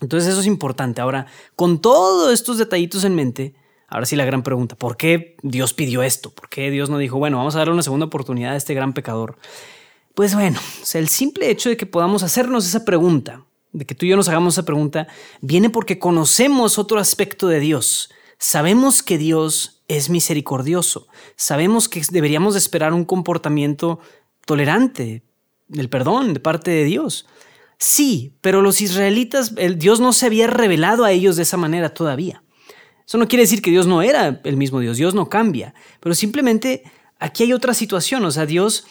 Entonces 0.00 0.30
eso 0.30 0.40
es 0.40 0.46
importante. 0.46 1.02
Ahora, 1.02 1.26
con 1.56 1.80
todos 1.80 2.32
estos 2.32 2.56
detallitos 2.56 3.04
en 3.04 3.14
mente, 3.14 3.54
Ahora 3.88 4.06
sí 4.06 4.16
la 4.16 4.24
gran 4.24 4.42
pregunta, 4.42 4.74
¿por 4.76 4.96
qué 4.96 5.36
Dios 5.42 5.72
pidió 5.72 6.02
esto? 6.02 6.30
¿Por 6.30 6.48
qué 6.48 6.70
Dios 6.70 6.90
no 6.90 6.98
dijo, 6.98 7.18
bueno, 7.18 7.36
vamos 7.36 7.54
a 7.54 7.58
darle 7.58 7.74
una 7.74 7.82
segunda 7.82 8.06
oportunidad 8.06 8.52
a 8.52 8.56
este 8.56 8.74
gran 8.74 8.92
pecador? 8.92 9.38
Pues 10.14 10.34
bueno, 10.34 10.58
el 10.94 11.08
simple 11.08 11.50
hecho 11.50 11.68
de 11.68 11.76
que 11.76 11.86
podamos 11.86 12.22
hacernos 12.22 12.66
esa 12.66 12.84
pregunta, 12.84 13.44
de 13.72 13.84
que 13.84 13.94
tú 13.94 14.06
y 14.06 14.08
yo 14.08 14.16
nos 14.16 14.28
hagamos 14.28 14.54
esa 14.54 14.64
pregunta, 14.64 15.06
viene 15.40 15.70
porque 15.70 15.98
conocemos 15.98 16.78
otro 16.78 16.98
aspecto 16.98 17.48
de 17.48 17.60
Dios. 17.60 18.10
Sabemos 18.38 19.02
que 19.02 19.18
Dios 19.18 19.82
es 19.88 20.10
misericordioso. 20.10 21.06
Sabemos 21.36 21.88
que 21.88 22.02
deberíamos 22.10 22.56
esperar 22.56 22.92
un 22.92 23.04
comportamiento 23.04 24.00
tolerante, 24.46 25.22
del 25.68 25.88
perdón 25.88 26.34
de 26.34 26.40
parte 26.40 26.70
de 26.70 26.84
Dios. 26.84 27.26
Sí, 27.78 28.36
pero 28.40 28.62
los 28.62 28.80
israelitas, 28.80 29.52
el 29.56 29.78
Dios 29.78 30.00
no 30.00 30.12
se 30.12 30.26
había 30.26 30.46
revelado 30.46 31.04
a 31.04 31.12
ellos 31.12 31.36
de 31.36 31.42
esa 31.42 31.56
manera 31.56 31.90
todavía. 31.90 32.42
Eso 33.06 33.18
no 33.18 33.28
quiere 33.28 33.44
decir 33.44 33.62
que 33.62 33.70
Dios 33.70 33.86
no 33.86 34.02
era 34.02 34.40
el 34.42 34.56
mismo 34.56 34.80
Dios, 34.80 34.96
Dios 34.96 35.14
no 35.14 35.28
cambia, 35.28 35.74
pero 36.00 36.14
simplemente 36.14 36.82
aquí 37.20 37.44
hay 37.44 37.52
otra 37.52 37.72
situación, 37.72 38.24
o 38.24 38.30
sea, 38.32 38.46
Dios, 38.46 38.84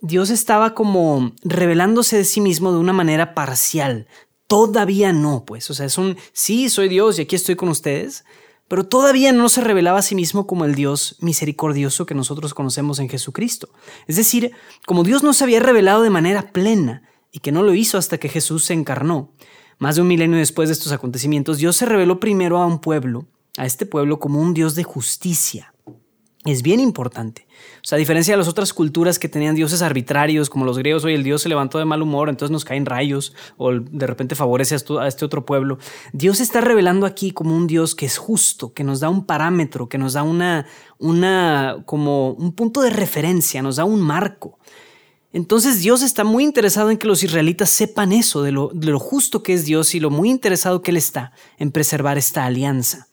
Dios 0.00 0.30
estaba 0.30 0.74
como 0.74 1.32
revelándose 1.42 2.16
de 2.16 2.24
sí 2.24 2.40
mismo 2.40 2.72
de 2.72 2.78
una 2.78 2.94
manera 2.94 3.34
parcial. 3.34 4.06
Todavía 4.46 5.12
no, 5.12 5.44
pues, 5.44 5.70
o 5.70 5.74
sea, 5.74 5.84
es 5.84 5.98
un, 5.98 6.16
sí, 6.32 6.70
soy 6.70 6.88
Dios 6.88 7.18
y 7.18 7.22
aquí 7.22 7.36
estoy 7.36 7.56
con 7.56 7.68
ustedes, 7.68 8.24
pero 8.68 8.86
todavía 8.86 9.32
no 9.32 9.50
se 9.50 9.60
revelaba 9.60 9.98
a 9.98 10.02
sí 10.02 10.14
mismo 10.14 10.46
como 10.46 10.64
el 10.64 10.74
Dios 10.74 11.16
misericordioso 11.20 12.06
que 12.06 12.14
nosotros 12.14 12.54
conocemos 12.54 12.98
en 12.98 13.10
Jesucristo. 13.10 13.68
Es 14.06 14.16
decir, 14.16 14.52
como 14.86 15.04
Dios 15.04 15.22
no 15.22 15.34
se 15.34 15.44
había 15.44 15.60
revelado 15.60 16.02
de 16.02 16.10
manera 16.10 16.52
plena 16.52 17.02
y 17.32 17.40
que 17.40 17.52
no 17.52 17.62
lo 17.62 17.74
hizo 17.74 17.98
hasta 17.98 18.16
que 18.16 18.30
Jesús 18.30 18.64
se 18.64 18.72
encarnó. 18.72 19.32
Más 19.78 19.96
de 19.96 20.02
un 20.02 20.08
milenio 20.08 20.38
después 20.38 20.70
de 20.70 20.72
estos 20.72 20.92
acontecimientos, 20.92 21.58
Dios 21.58 21.76
se 21.76 21.86
reveló 21.86 22.18
primero 22.18 22.58
a 22.58 22.66
un 22.66 22.80
pueblo 22.80 23.26
a 23.58 23.66
este 23.66 23.84
pueblo 23.84 24.18
como 24.18 24.40
un 24.40 24.54
Dios 24.54 24.74
de 24.74 24.84
justicia. 24.84 25.74
Es 26.44 26.62
bien 26.62 26.78
importante. 26.78 27.46
O 27.82 27.84
sea, 27.84 27.96
a 27.96 27.98
diferencia 27.98 28.32
de 28.32 28.38
las 28.38 28.48
otras 28.48 28.72
culturas 28.72 29.18
que 29.18 29.28
tenían 29.28 29.56
dioses 29.56 29.82
arbitrarios, 29.82 30.48
como 30.48 30.64
los 30.64 30.78
griegos, 30.78 31.04
hoy 31.04 31.14
el 31.14 31.24
dios 31.24 31.42
se 31.42 31.48
levantó 31.48 31.78
de 31.78 31.84
mal 31.84 32.00
humor, 32.00 32.28
entonces 32.28 32.52
nos 32.52 32.64
caen 32.64 32.86
rayos, 32.86 33.34
o 33.56 33.72
de 33.72 34.06
repente 34.06 34.36
favorece 34.36 34.76
a 34.76 35.08
este 35.08 35.24
otro 35.24 35.44
pueblo. 35.44 35.78
Dios 36.12 36.40
está 36.40 36.60
revelando 36.60 37.06
aquí 37.06 37.32
como 37.32 37.56
un 37.56 37.66
dios 37.66 37.96
que 37.96 38.06
es 38.06 38.16
justo, 38.16 38.72
que 38.72 38.84
nos 38.84 39.00
da 39.00 39.08
un 39.08 39.26
parámetro, 39.26 39.88
que 39.88 39.98
nos 39.98 40.12
da 40.12 40.22
una, 40.22 40.66
una, 40.98 41.82
como 41.84 42.30
un 42.30 42.52
punto 42.52 42.82
de 42.82 42.90
referencia, 42.90 43.60
nos 43.60 43.76
da 43.76 43.84
un 43.84 44.00
marco. 44.00 44.58
Entonces 45.32 45.82
Dios 45.82 46.02
está 46.02 46.22
muy 46.24 46.44
interesado 46.44 46.90
en 46.90 46.98
que 46.98 47.08
los 47.08 47.22
israelitas 47.24 47.68
sepan 47.68 48.12
eso, 48.12 48.42
de 48.42 48.52
lo, 48.52 48.70
de 48.72 48.86
lo 48.86 49.00
justo 49.00 49.42
que 49.42 49.52
es 49.52 49.64
Dios 49.64 49.94
y 49.94 50.00
lo 50.00 50.08
muy 50.08 50.30
interesado 50.30 50.80
que 50.82 50.92
Él 50.92 50.96
está 50.96 51.32
en 51.58 51.72
preservar 51.72 52.16
esta 52.16 52.46
alianza. 52.46 53.07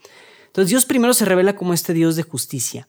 Entonces 0.56 0.70
Dios 0.70 0.86
primero 0.86 1.14
se 1.14 1.26
revela 1.26 1.58
como 1.58 1.74
este 1.74 1.94
Dios 1.94 2.16
de 2.16 2.24
justicia. 2.24 2.88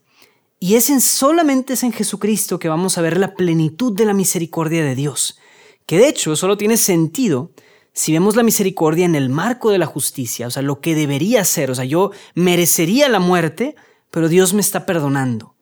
Y 0.61 0.77
es 0.77 0.89
en, 0.89 1.01
solamente 1.01 1.73
es 1.73 1.83
en 1.83 1.91
Jesucristo 1.91 2.61
que 2.61 2.69
vamos 2.69 2.97
a 2.97 3.03
ver 3.03 3.19
la 3.19 3.35
plenitud 3.35 3.93
de 3.93 4.05
la 4.05 4.13
misericordia 4.13 4.85
de 4.85 4.95
Dios, 4.95 5.37
que 5.85 5.99
de 5.99 6.07
hecho 6.09 6.37
solo 6.37 6.57
tiene 6.57 6.77
sentido 6.77 7.51
si 7.93 8.13
vemos 8.13 8.37
la 8.37 8.45
misericordia 8.45 9.05
en 9.05 9.17
el 9.17 9.31
marco 9.31 9.73
de 9.73 9.79
la 9.79 9.87
justicia, 9.87 10.47
o 10.47 10.51
sea, 10.53 10.63
lo 10.63 10.81
que 10.81 10.95
debería 10.95 11.45
ser, 11.45 11.73
o 11.73 11.75
sea, 11.75 11.85
yo 11.85 12.13
merecería 12.37 13.09
la 13.09 13.19
muerte, 13.19 13.75
pero 14.13 14.29
Dios 14.29 14.55
me 14.55 14.61
está 14.61 14.87
perdonando. 14.87 15.57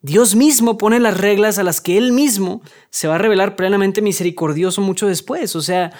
Dios 0.00 0.34
mismo 0.34 0.78
pone 0.78 1.00
las 1.00 1.18
reglas 1.18 1.58
a 1.58 1.64
las 1.64 1.82
que 1.82 1.98
Él 1.98 2.12
mismo 2.12 2.62
se 2.88 3.08
va 3.08 3.16
a 3.16 3.18
revelar 3.18 3.56
plenamente 3.56 4.00
misericordioso 4.00 4.80
mucho 4.80 5.06
después, 5.06 5.54
o 5.54 5.60
sea, 5.60 5.92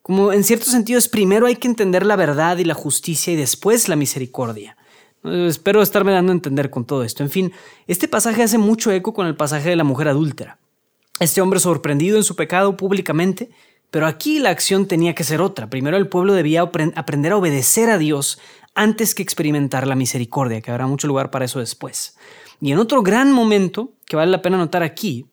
como 0.00 0.32
en 0.32 0.42
cierto 0.42 0.64
sentido 0.64 0.98
es 0.98 1.10
primero 1.10 1.44
hay 1.44 1.56
que 1.56 1.68
entender 1.68 2.06
la 2.06 2.16
verdad 2.16 2.56
y 2.56 2.64
la 2.64 2.72
justicia 2.72 3.34
y 3.34 3.36
después 3.36 3.90
la 3.90 3.96
misericordia. 3.96 4.78
Espero 5.26 5.82
estarme 5.82 6.12
dando 6.12 6.32
a 6.32 6.34
entender 6.34 6.70
con 6.70 6.84
todo 6.84 7.02
esto. 7.04 7.22
En 7.22 7.30
fin, 7.30 7.52
este 7.86 8.08
pasaje 8.08 8.42
hace 8.42 8.58
mucho 8.58 8.92
eco 8.92 9.12
con 9.12 9.26
el 9.26 9.36
pasaje 9.36 9.70
de 9.70 9.76
la 9.76 9.84
mujer 9.84 10.08
adúltera. 10.08 10.58
Este 11.18 11.40
hombre 11.40 11.60
sorprendido 11.60 12.16
en 12.16 12.24
su 12.24 12.36
pecado 12.36 12.76
públicamente, 12.76 13.50
pero 13.90 14.06
aquí 14.06 14.38
la 14.38 14.50
acción 14.50 14.86
tenía 14.86 15.14
que 15.14 15.24
ser 15.24 15.40
otra. 15.40 15.70
Primero 15.70 15.96
el 15.96 16.08
pueblo 16.08 16.34
debía 16.34 16.62
aprender 16.62 17.32
a 17.32 17.36
obedecer 17.36 17.90
a 17.90 17.98
Dios 17.98 18.38
antes 18.74 19.14
que 19.14 19.22
experimentar 19.22 19.86
la 19.86 19.96
misericordia, 19.96 20.60
que 20.60 20.70
habrá 20.70 20.86
mucho 20.86 21.06
lugar 21.06 21.30
para 21.30 21.46
eso 21.46 21.60
después. 21.60 22.16
Y 22.60 22.72
en 22.72 22.78
otro 22.78 23.02
gran 23.02 23.32
momento, 23.32 23.92
que 24.06 24.16
vale 24.16 24.30
la 24.30 24.42
pena 24.42 24.58
notar 24.58 24.82
aquí, 24.82 25.26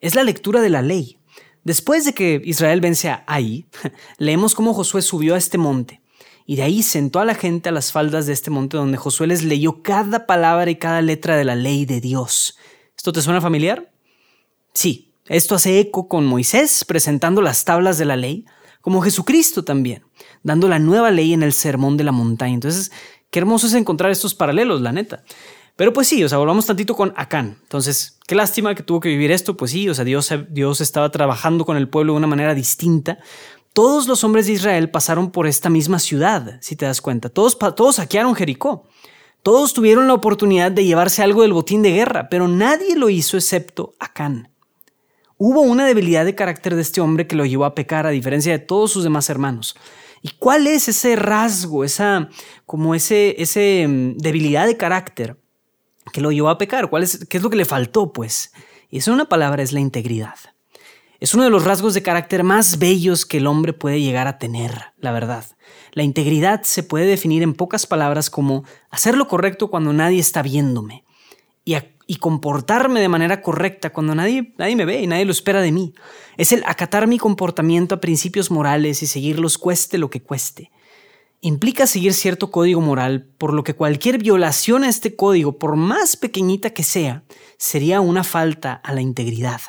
es 0.00 0.14
la 0.14 0.24
lectura 0.24 0.60
de 0.60 0.70
la 0.70 0.82
ley. 0.82 1.18
Después 1.62 2.04
de 2.04 2.14
que 2.14 2.40
Israel 2.44 2.80
vence 2.80 3.08
a 3.10 3.22
Ai, 3.26 3.66
leemos 4.18 4.54
cómo 4.54 4.74
Josué 4.74 5.02
subió 5.02 5.34
a 5.34 5.38
este 5.38 5.58
monte 5.58 6.00
y 6.50 6.56
de 6.56 6.64
ahí 6.64 6.82
sentó 6.82 7.20
a 7.20 7.24
la 7.24 7.36
gente 7.36 7.68
a 7.68 7.72
las 7.72 7.92
faldas 7.92 8.26
de 8.26 8.32
este 8.32 8.50
monte 8.50 8.76
donde 8.76 8.96
Josué 8.96 9.28
les 9.28 9.44
leyó 9.44 9.84
cada 9.84 10.26
palabra 10.26 10.68
y 10.68 10.74
cada 10.74 11.00
letra 11.00 11.36
de 11.36 11.44
la 11.44 11.54
ley 11.54 11.86
de 11.86 12.00
Dios. 12.00 12.58
¿Esto 12.96 13.12
te 13.12 13.22
suena 13.22 13.40
familiar? 13.40 13.92
Sí, 14.74 15.14
esto 15.26 15.54
hace 15.54 15.78
eco 15.78 16.08
con 16.08 16.26
Moisés 16.26 16.84
presentando 16.84 17.40
las 17.40 17.64
tablas 17.64 17.98
de 17.98 18.04
la 18.04 18.16
ley, 18.16 18.46
como 18.80 19.00
Jesucristo 19.00 19.62
también, 19.62 20.02
dando 20.42 20.66
la 20.66 20.80
nueva 20.80 21.12
ley 21.12 21.34
en 21.34 21.44
el 21.44 21.52
sermón 21.52 21.96
de 21.96 22.02
la 22.02 22.10
montaña. 22.10 22.54
Entonces, 22.54 22.90
qué 23.30 23.38
hermoso 23.38 23.68
es 23.68 23.74
encontrar 23.74 24.10
estos 24.10 24.34
paralelos, 24.34 24.80
la 24.80 24.90
neta. 24.90 25.22
Pero 25.76 25.92
pues 25.92 26.08
sí, 26.08 26.24
o 26.24 26.28
sea, 26.28 26.38
volvamos 26.38 26.66
tantito 26.66 26.96
con 26.96 27.14
Acán. 27.16 27.58
Entonces, 27.62 28.18
qué 28.26 28.34
lástima 28.34 28.74
que 28.74 28.82
tuvo 28.82 28.98
que 28.98 29.08
vivir 29.08 29.30
esto, 29.30 29.56
pues 29.56 29.70
sí, 29.70 29.88
o 29.88 29.94
sea, 29.94 30.04
Dios, 30.04 30.34
Dios 30.48 30.80
estaba 30.80 31.12
trabajando 31.12 31.64
con 31.64 31.76
el 31.76 31.88
pueblo 31.88 32.14
de 32.14 32.18
una 32.18 32.26
manera 32.26 32.56
distinta, 32.56 33.20
todos 33.72 34.08
los 34.08 34.24
hombres 34.24 34.46
de 34.46 34.52
Israel 34.52 34.90
pasaron 34.90 35.30
por 35.30 35.46
esta 35.46 35.70
misma 35.70 35.98
ciudad, 35.98 36.58
si 36.60 36.76
te 36.76 36.86
das 36.86 37.00
cuenta. 37.00 37.28
Todos, 37.28 37.58
todos 37.58 37.96
saquearon 37.96 38.34
Jericó. 38.34 38.84
Todos 39.42 39.72
tuvieron 39.72 40.06
la 40.06 40.14
oportunidad 40.14 40.70
de 40.70 40.84
llevarse 40.84 41.22
algo 41.22 41.42
del 41.42 41.54
botín 41.54 41.82
de 41.82 41.92
guerra, 41.92 42.28
pero 42.28 42.46
nadie 42.46 42.94
lo 42.96 43.08
hizo 43.08 43.36
excepto 43.36 43.94
Acán. 43.98 44.50
Hubo 45.38 45.62
una 45.62 45.86
debilidad 45.86 46.26
de 46.26 46.34
carácter 46.34 46.74
de 46.74 46.82
este 46.82 47.00
hombre 47.00 47.26
que 47.26 47.36
lo 47.36 47.46
llevó 47.46 47.64
a 47.64 47.74
pecar 47.74 48.06
a 48.06 48.10
diferencia 48.10 48.52
de 48.52 48.58
todos 48.58 48.90
sus 48.90 49.04
demás 49.04 49.30
hermanos. 49.30 49.74
¿Y 50.20 50.32
cuál 50.38 50.66
es 50.66 50.88
ese 50.88 51.16
rasgo, 51.16 51.84
esa 51.84 52.28
como 52.66 52.94
ese, 52.94 53.40
ese 53.40 53.86
mm, 53.88 54.18
debilidad 54.18 54.66
de 54.66 54.76
carácter 54.76 55.38
que 56.12 56.20
lo 56.20 56.30
llevó 56.30 56.50
a 56.50 56.58
pecar? 56.58 56.90
¿Cuál 56.90 57.04
es, 57.04 57.24
¿Qué 57.24 57.38
es 57.38 57.42
lo 57.42 57.48
que 57.48 57.56
le 57.56 57.64
faltó? 57.64 58.12
Pues, 58.12 58.52
y 58.90 58.98
esa 58.98 59.12
una 59.12 59.30
palabra 59.30 59.62
es 59.62 59.72
la 59.72 59.80
integridad. 59.80 60.36
Es 61.20 61.34
uno 61.34 61.44
de 61.44 61.50
los 61.50 61.64
rasgos 61.64 61.92
de 61.92 62.02
carácter 62.02 62.44
más 62.44 62.78
bellos 62.78 63.26
que 63.26 63.36
el 63.36 63.46
hombre 63.46 63.74
puede 63.74 64.00
llegar 64.00 64.26
a 64.26 64.38
tener, 64.38 64.94
la 64.98 65.12
verdad. 65.12 65.44
La 65.92 66.02
integridad 66.02 66.62
se 66.62 66.82
puede 66.82 67.04
definir 67.04 67.42
en 67.42 67.52
pocas 67.52 67.86
palabras 67.86 68.30
como 68.30 68.64
hacer 68.88 69.18
lo 69.18 69.28
correcto 69.28 69.68
cuando 69.68 69.92
nadie 69.92 70.18
está 70.18 70.40
viéndome 70.40 71.04
y, 72.06 72.16
comportarme 72.16 73.00
de 73.00 73.08
manera 73.08 73.42
correcta 73.42 73.90
cuando 73.90 74.14
nadie, 74.14 74.54
nadie 74.56 74.76
me 74.76 74.86
ve 74.86 75.02
y 75.02 75.06
nadie 75.06 75.26
lo 75.26 75.30
espera 75.30 75.60
de 75.60 75.72
mí. 75.72 75.92
Es 76.38 76.52
el 76.52 76.64
acatar 76.64 77.06
mi 77.06 77.18
comportamiento 77.18 77.94
a 77.94 78.00
principios 78.00 78.50
morales 78.50 79.02
y 79.02 79.06
seguirlos 79.06 79.58
cueste 79.58 79.98
lo 79.98 80.08
que 80.08 80.22
cueste. 80.22 80.70
Implica 81.42 81.86
seguir 81.86 82.14
cierto 82.14 82.50
código 82.50 82.80
moral, 82.80 83.28
por 83.36 83.52
lo 83.52 83.62
que 83.62 83.74
cualquier 83.74 84.18
violación 84.18 84.84
a 84.84 84.88
este 84.88 85.16
código, 85.16 85.58
por 85.58 85.76
más 85.76 86.16
pequeñita 86.16 86.70
que 86.70 86.82
sea, 86.82 87.24
sería 87.58 88.00
una 88.00 88.24
falta 88.24 88.72
a 88.72 88.94
la 88.94 89.02
integridad 89.02 89.60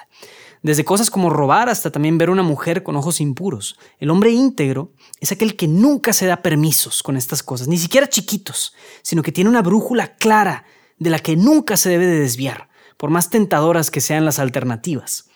desde 0.61 0.85
cosas 0.85 1.09
como 1.09 1.29
robar 1.29 1.69
hasta 1.69 1.91
también 1.91 2.17
ver 2.17 2.29
a 2.29 2.33
una 2.33 2.43
mujer 2.43 2.83
con 2.83 2.95
ojos 2.95 3.19
impuros. 3.19 3.77
El 3.99 4.09
hombre 4.09 4.31
íntegro 4.31 4.93
es 5.19 5.31
aquel 5.31 5.55
que 5.55 5.67
nunca 5.67 6.13
se 6.13 6.27
da 6.27 6.41
permisos 6.41 7.03
con 7.03 7.17
estas 7.17 7.43
cosas, 7.43 7.67
ni 7.67 7.77
siquiera 7.77 8.09
chiquitos, 8.09 8.73
sino 9.01 9.23
que 9.23 9.31
tiene 9.31 9.49
una 9.49 9.61
brújula 9.61 10.15
clara 10.15 10.65
de 10.97 11.09
la 11.09 11.19
que 11.19 11.35
nunca 11.35 11.77
se 11.77 11.89
debe 11.89 12.05
de 12.05 12.19
desviar, 12.19 12.69
por 12.97 13.09
más 13.09 13.29
tentadoras 13.29 13.89
que 13.89 14.01
sean 14.01 14.25
las 14.25 14.39
alternativas. 14.39 15.27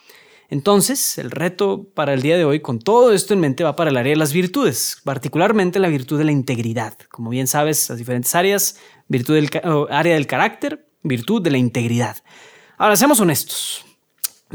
Entonces, 0.48 1.17
el 1.17 1.32
reto 1.32 1.89
para 1.96 2.13
el 2.13 2.22
día 2.22 2.38
de 2.38 2.46
hoy, 2.46 2.60
con 2.60 2.77
todo 2.77 3.12
esto 3.13 3.34
en 3.34 3.39
mente, 3.39 3.63
va 3.63 3.75
para 3.75 3.89
el 3.89 3.98
área 3.98 4.12
de 4.12 4.17
las 4.17 4.32
virtudes, 4.32 5.01
particularmente 5.03 5.79
la 5.79 5.88
virtud 5.88 6.20
de 6.20 6.25
la 6.25 6.32
integridad. 6.32 6.96
Como 7.10 7.32
bien 7.32 7.48
sabes, 7.48 7.89
las 7.89 7.98
diferentes 7.98 8.36
áreas, 8.36 8.77
virtud 9.08 9.34
del 9.34 9.50
área 9.89 10.13
del 10.13 10.27
carácter, 10.27 10.88
virtud 11.01 11.41
de 11.41 11.50
la 11.50 11.58
integridad. 11.58 12.17
Ahora, 12.77 12.96
seamos 12.96 13.20
honestos. 13.20 13.85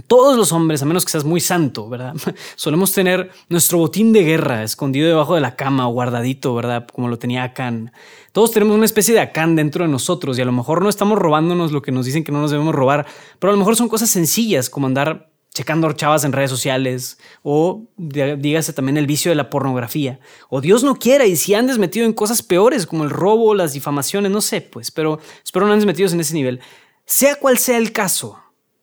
Todos 0.06 0.36
los 0.36 0.52
hombres, 0.52 0.82
a 0.82 0.86
menos 0.86 1.04
que 1.04 1.12
seas 1.12 1.24
muy 1.24 1.40
santo, 1.40 1.88
¿verdad? 1.88 2.14
Solemos 2.56 2.92
tener 2.92 3.30
nuestro 3.48 3.78
botín 3.78 4.12
de 4.12 4.22
guerra 4.22 4.62
escondido 4.62 5.08
debajo 5.08 5.34
de 5.34 5.40
la 5.40 5.56
cama 5.56 5.88
o 5.88 5.92
guardadito, 5.92 6.54
¿verdad? 6.54 6.86
Como 6.92 7.08
lo 7.08 7.18
tenía 7.18 7.42
Acán. 7.42 7.92
Todos 8.32 8.52
tenemos 8.52 8.76
una 8.76 8.84
especie 8.84 9.14
de 9.14 9.20
Acán 9.20 9.56
dentro 9.56 9.84
de 9.84 9.90
nosotros 9.90 10.38
y 10.38 10.42
a 10.42 10.44
lo 10.44 10.52
mejor 10.52 10.82
no 10.82 10.88
estamos 10.88 11.18
robándonos 11.18 11.72
lo 11.72 11.82
que 11.82 11.92
nos 11.92 12.06
dicen 12.06 12.24
que 12.24 12.32
no 12.32 12.40
nos 12.40 12.50
debemos 12.50 12.74
robar, 12.74 13.06
pero 13.38 13.50
a 13.50 13.54
lo 13.54 13.58
mejor 13.58 13.76
son 13.76 13.88
cosas 13.88 14.10
sencillas 14.10 14.70
como 14.70 14.86
andar 14.86 15.30
checando 15.52 15.92
chavas 15.92 16.24
en 16.24 16.32
redes 16.32 16.50
sociales 16.50 17.18
o 17.42 17.88
dígase 17.96 18.72
también 18.72 18.96
el 18.96 19.06
vicio 19.06 19.30
de 19.30 19.34
la 19.34 19.50
pornografía 19.50 20.20
o 20.48 20.60
Dios 20.60 20.84
no 20.84 20.94
quiera 20.94 21.26
y 21.26 21.36
si 21.36 21.54
andes 21.54 21.78
metido 21.78 22.06
en 22.06 22.12
cosas 22.12 22.42
peores 22.42 22.86
como 22.86 23.04
el 23.04 23.10
robo, 23.10 23.54
las 23.54 23.72
difamaciones, 23.72 24.30
no 24.30 24.40
sé, 24.40 24.60
pues, 24.60 24.90
pero 24.90 25.18
espero 25.44 25.66
no 25.66 25.72
andes 25.72 25.86
metidos 25.86 26.12
en 26.12 26.20
ese 26.20 26.34
nivel. 26.34 26.60
Sea 27.04 27.34
cual 27.34 27.58
sea 27.58 27.76
el 27.78 27.92
caso, 27.92 28.38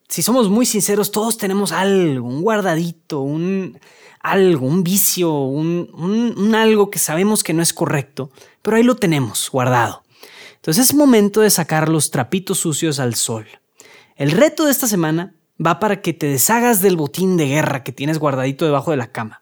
si 0.07 0.21
somos 0.21 0.49
muy 0.49 0.65
sinceros, 0.65 1.11
todos 1.11 1.37
tenemos 1.37 1.71
algo, 1.71 2.27
un 2.27 2.41
guardadito, 2.41 3.21
un 3.21 3.79
algo, 4.19 4.67
un 4.67 4.83
vicio, 4.83 5.31
un, 5.31 5.89
un, 6.37 6.55
algo 6.55 6.89
que 6.89 6.99
sabemos 6.99 7.43
que 7.43 7.53
no 7.53 7.61
es 7.61 7.73
correcto, 7.73 8.29
pero 8.61 8.77
ahí 8.77 8.83
lo 8.83 8.95
tenemos 8.95 9.49
guardado. 9.49 10.03
Entonces 10.55 10.85
es 10.85 10.95
momento 10.95 11.41
de 11.41 11.49
sacar 11.49 11.87
los 11.87 12.11
trapitos 12.11 12.59
sucios 12.59 12.99
al 12.99 13.15
sol. 13.15 13.47
El 14.15 14.31
reto 14.31 14.65
de 14.65 14.71
esta 14.71 14.87
semana 14.87 15.35
va 15.63 15.79
para 15.79 16.01
que 16.01 16.13
te 16.13 16.27
deshagas 16.27 16.81
del 16.81 16.97
botín 16.97 17.37
de 17.37 17.47
guerra 17.47 17.83
que 17.83 17.91
tienes 17.91 18.19
guardadito 18.19 18.65
debajo 18.65 18.91
de 18.91 18.97
la 18.97 19.11
cama. 19.11 19.41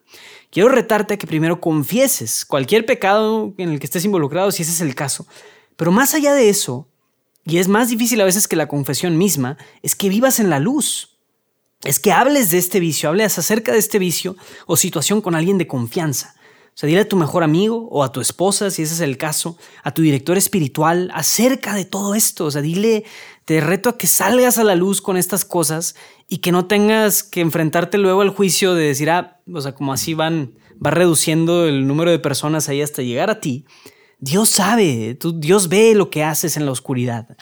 Quiero 0.50 0.68
retarte 0.68 1.14
a 1.14 1.16
que 1.16 1.26
primero 1.26 1.60
confieses 1.60 2.44
cualquier 2.44 2.86
pecado 2.86 3.54
en 3.58 3.70
el 3.70 3.80
que 3.80 3.86
estés 3.86 4.04
involucrado, 4.04 4.50
si 4.50 4.62
ese 4.62 4.72
es 4.72 4.80
el 4.80 4.94
caso. 4.94 5.26
Pero 5.76 5.90
más 5.90 6.14
allá 6.14 6.34
de 6.34 6.48
eso, 6.48 6.88
y 7.46 7.58
es 7.58 7.68
más 7.68 7.88
difícil 7.88 8.20
a 8.20 8.24
veces 8.24 8.48
que 8.48 8.56
la 8.56 8.66
confesión 8.66 9.16
misma, 9.16 9.56
es 9.82 9.94
que 9.94 10.08
vivas 10.08 10.40
en 10.40 10.50
la 10.50 10.58
luz. 10.58 11.16
Es 11.84 12.00
que 12.00 12.10
hables 12.10 12.50
de 12.50 12.58
este 12.58 12.80
vicio, 12.80 13.08
hables 13.08 13.38
acerca 13.38 13.72
de 13.72 13.78
este 13.78 14.00
vicio 14.00 14.36
o 14.66 14.76
situación 14.76 15.20
con 15.20 15.36
alguien 15.36 15.56
de 15.56 15.68
confianza. 15.68 16.34
O 16.76 16.78
sea, 16.78 16.88
dile 16.88 17.02
a 17.02 17.08
tu 17.08 17.16
mejor 17.16 17.44
amigo 17.44 17.88
o 17.90 18.02
a 18.02 18.10
tu 18.10 18.20
esposa, 18.20 18.70
si 18.70 18.82
ese 18.82 18.94
es 18.94 19.00
el 19.00 19.16
caso, 19.16 19.56
a 19.84 19.94
tu 19.94 20.02
director 20.02 20.36
espiritual, 20.36 21.10
acerca 21.14 21.74
de 21.74 21.84
todo 21.84 22.16
esto. 22.16 22.46
O 22.46 22.50
sea, 22.50 22.62
dile, 22.62 23.04
te 23.44 23.60
reto 23.60 23.90
a 23.90 23.96
que 23.96 24.08
salgas 24.08 24.58
a 24.58 24.64
la 24.64 24.74
luz 24.74 25.00
con 25.00 25.16
estas 25.16 25.44
cosas 25.44 25.94
y 26.28 26.38
que 26.38 26.52
no 26.52 26.66
tengas 26.66 27.22
que 27.22 27.40
enfrentarte 27.40 27.96
luego 27.96 28.22
al 28.22 28.30
juicio 28.30 28.74
de 28.74 28.88
decir, 28.88 29.08
ah, 29.08 29.40
o 29.50 29.60
sea, 29.60 29.72
como 29.72 29.92
así 29.92 30.14
van, 30.14 30.58
va 30.84 30.90
reduciendo 30.90 31.66
el 31.66 31.86
número 31.86 32.10
de 32.10 32.18
personas 32.18 32.68
ahí 32.68 32.82
hasta 32.82 33.02
llegar 33.02 33.30
a 33.30 33.40
ti, 33.40 33.64
Dios 34.18 34.48
sabe, 34.48 35.18
Dios 35.34 35.68
ve 35.68 35.94
lo 35.94 36.08
que 36.10 36.24
haces 36.24 36.56
en 36.56 36.64
la 36.64 36.72
oscuridad. 36.72 37.36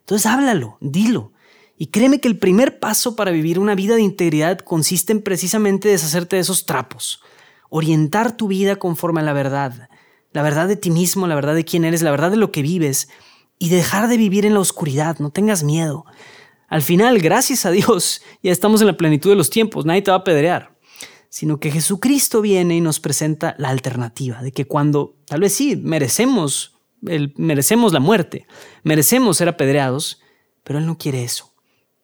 Entonces 0.00 0.26
háblalo, 0.26 0.78
dilo. 0.80 1.32
Y 1.76 1.86
créeme 1.86 2.20
que 2.20 2.28
el 2.28 2.38
primer 2.38 2.78
paso 2.78 3.16
para 3.16 3.32
vivir 3.32 3.58
una 3.58 3.74
vida 3.74 3.96
de 3.96 4.02
integridad 4.02 4.58
consiste 4.58 5.12
en 5.12 5.22
precisamente 5.22 5.88
deshacerte 5.88 6.36
de 6.36 6.42
esos 6.42 6.64
trapos, 6.64 7.22
orientar 7.70 8.36
tu 8.36 8.46
vida 8.46 8.76
conforme 8.76 9.20
a 9.20 9.24
la 9.24 9.32
verdad, 9.32 9.88
la 10.32 10.42
verdad 10.42 10.68
de 10.68 10.76
ti 10.76 10.90
mismo, 10.90 11.26
la 11.26 11.34
verdad 11.34 11.56
de 11.56 11.64
quién 11.64 11.84
eres, 11.84 12.02
la 12.02 12.12
verdad 12.12 12.30
de 12.30 12.36
lo 12.36 12.52
que 12.52 12.62
vives, 12.62 13.08
y 13.58 13.68
dejar 13.68 14.06
de 14.08 14.16
vivir 14.16 14.46
en 14.46 14.54
la 14.54 14.60
oscuridad, 14.60 15.18
no 15.18 15.30
tengas 15.30 15.64
miedo. 15.64 16.04
Al 16.68 16.82
final, 16.82 17.18
gracias 17.18 17.66
a 17.66 17.70
Dios, 17.70 18.22
ya 18.42 18.52
estamos 18.52 18.80
en 18.80 18.86
la 18.86 18.96
plenitud 18.96 19.30
de 19.30 19.36
los 19.36 19.50
tiempos, 19.50 19.84
nadie 19.84 20.02
te 20.02 20.10
va 20.10 20.18
a 20.18 20.20
apedrear 20.20 20.71
sino 21.32 21.58
que 21.60 21.70
Jesucristo 21.70 22.42
viene 22.42 22.76
y 22.76 22.82
nos 22.82 23.00
presenta 23.00 23.54
la 23.56 23.70
alternativa 23.70 24.42
de 24.42 24.52
que 24.52 24.66
cuando 24.66 25.16
tal 25.24 25.40
vez 25.40 25.54
sí 25.54 25.76
merecemos, 25.76 26.76
el, 27.06 27.32
merecemos 27.38 27.94
la 27.94 28.00
muerte, 28.00 28.46
merecemos 28.82 29.38
ser 29.38 29.48
apedreados, 29.48 30.20
pero 30.62 30.78
Él 30.78 30.84
no 30.84 30.98
quiere 30.98 31.24
eso. 31.24 31.54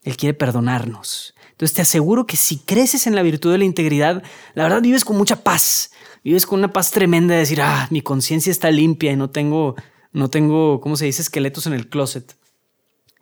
Él 0.03 0.17
quiere 0.17 0.33
perdonarnos. 0.33 1.35
Entonces 1.51 1.75
te 1.75 1.83
aseguro 1.83 2.27
que 2.27 2.39
si 2.39 2.57
creces 2.57 3.07
en 3.07 3.15
la 3.15 3.21
virtud 3.21 3.53
de 3.53 3.59
la 3.59 3.67
integridad, 3.67 4.23
la 4.55 4.63
verdad 4.63 4.81
vives 4.81 5.05
con 5.05 5.19
mucha 5.19 5.45
paz. 5.45 5.91
Vives 6.25 6.47
con 6.47 6.61
una 6.61 6.73
paz 6.73 6.91
tremenda 6.91 7.35
de 7.35 7.41
decir, 7.41 7.61
ah, 7.61 7.87
mi 7.91 8.01
conciencia 8.01 8.51
está 8.51 8.71
limpia 8.71 9.13
y 9.13 9.17
no 9.17 9.29
tengo, 9.29 9.77
no 10.11 10.31
tengo, 10.31 10.81
¿cómo 10.81 10.97
se 10.97 11.05
dice?, 11.05 11.21
esqueletos 11.21 11.67
en 11.67 11.75
el 11.75 11.91
closet. 11.91 12.35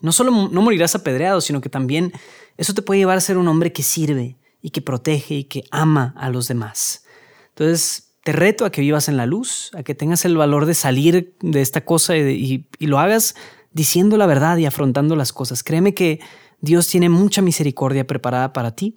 No 0.01 0.13
solo 0.13 0.31
no 0.31 0.63
morirás 0.63 0.95
apedreado, 0.95 1.41
sino 1.41 1.61
que 1.61 1.69
también 1.69 2.13
eso 2.59 2.75
te 2.75 2.83
puede 2.83 3.01
llevar 3.01 3.19
a 3.19 3.21
ser 3.21 3.39
un 3.39 3.49
hombre 3.49 3.73
que 3.73 3.83
sirve, 3.83 4.37
y 4.67 4.71
que 4.71 4.83
protege 4.83 5.35
y 5.37 5.45
que 5.45 5.63
ama 5.71 6.13
a 6.17 6.29
los 6.29 6.49
demás. 6.49 7.05
Entonces, 7.51 8.09
te 8.25 8.33
reto 8.33 8.65
a 8.65 8.73
que 8.73 8.81
vivas 8.81 9.09
en 9.09 9.17
la 9.17 9.25
luz, 9.25 9.71
a 9.75 9.85
que 9.85 9.95
tengas 9.95 10.25
el 10.25 10.37
valor 10.37 10.67
de 10.67 10.75
salir 10.75 11.37
de 11.41 11.61
esta 11.61 11.85
cosa 11.85 12.17
y, 12.17 12.67
y, 12.81 12.87
lo 12.89 12.99
hagas 12.99 13.37
diciendo 13.71 14.17
la 14.17 14.27
verdad 14.27 14.57
y 14.57 14.67
afrontando 14.67 15.15
las 15.15 15.33
cosas. 15.33 15.63
Créeme 15.63 15.95
que 15.95 16.19
Dios 16.61 16.89
tiene 16.89 17.09
mucha 17.09 17.43
misericordia 17.43 18.09
preparada 18.09 18.53
para 18.53 18.75
ti 18.75 18.97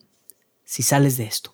si 0.66 0.82
sales 0.82 1.18
de 1.18 1.26
esto. 1.26 1.54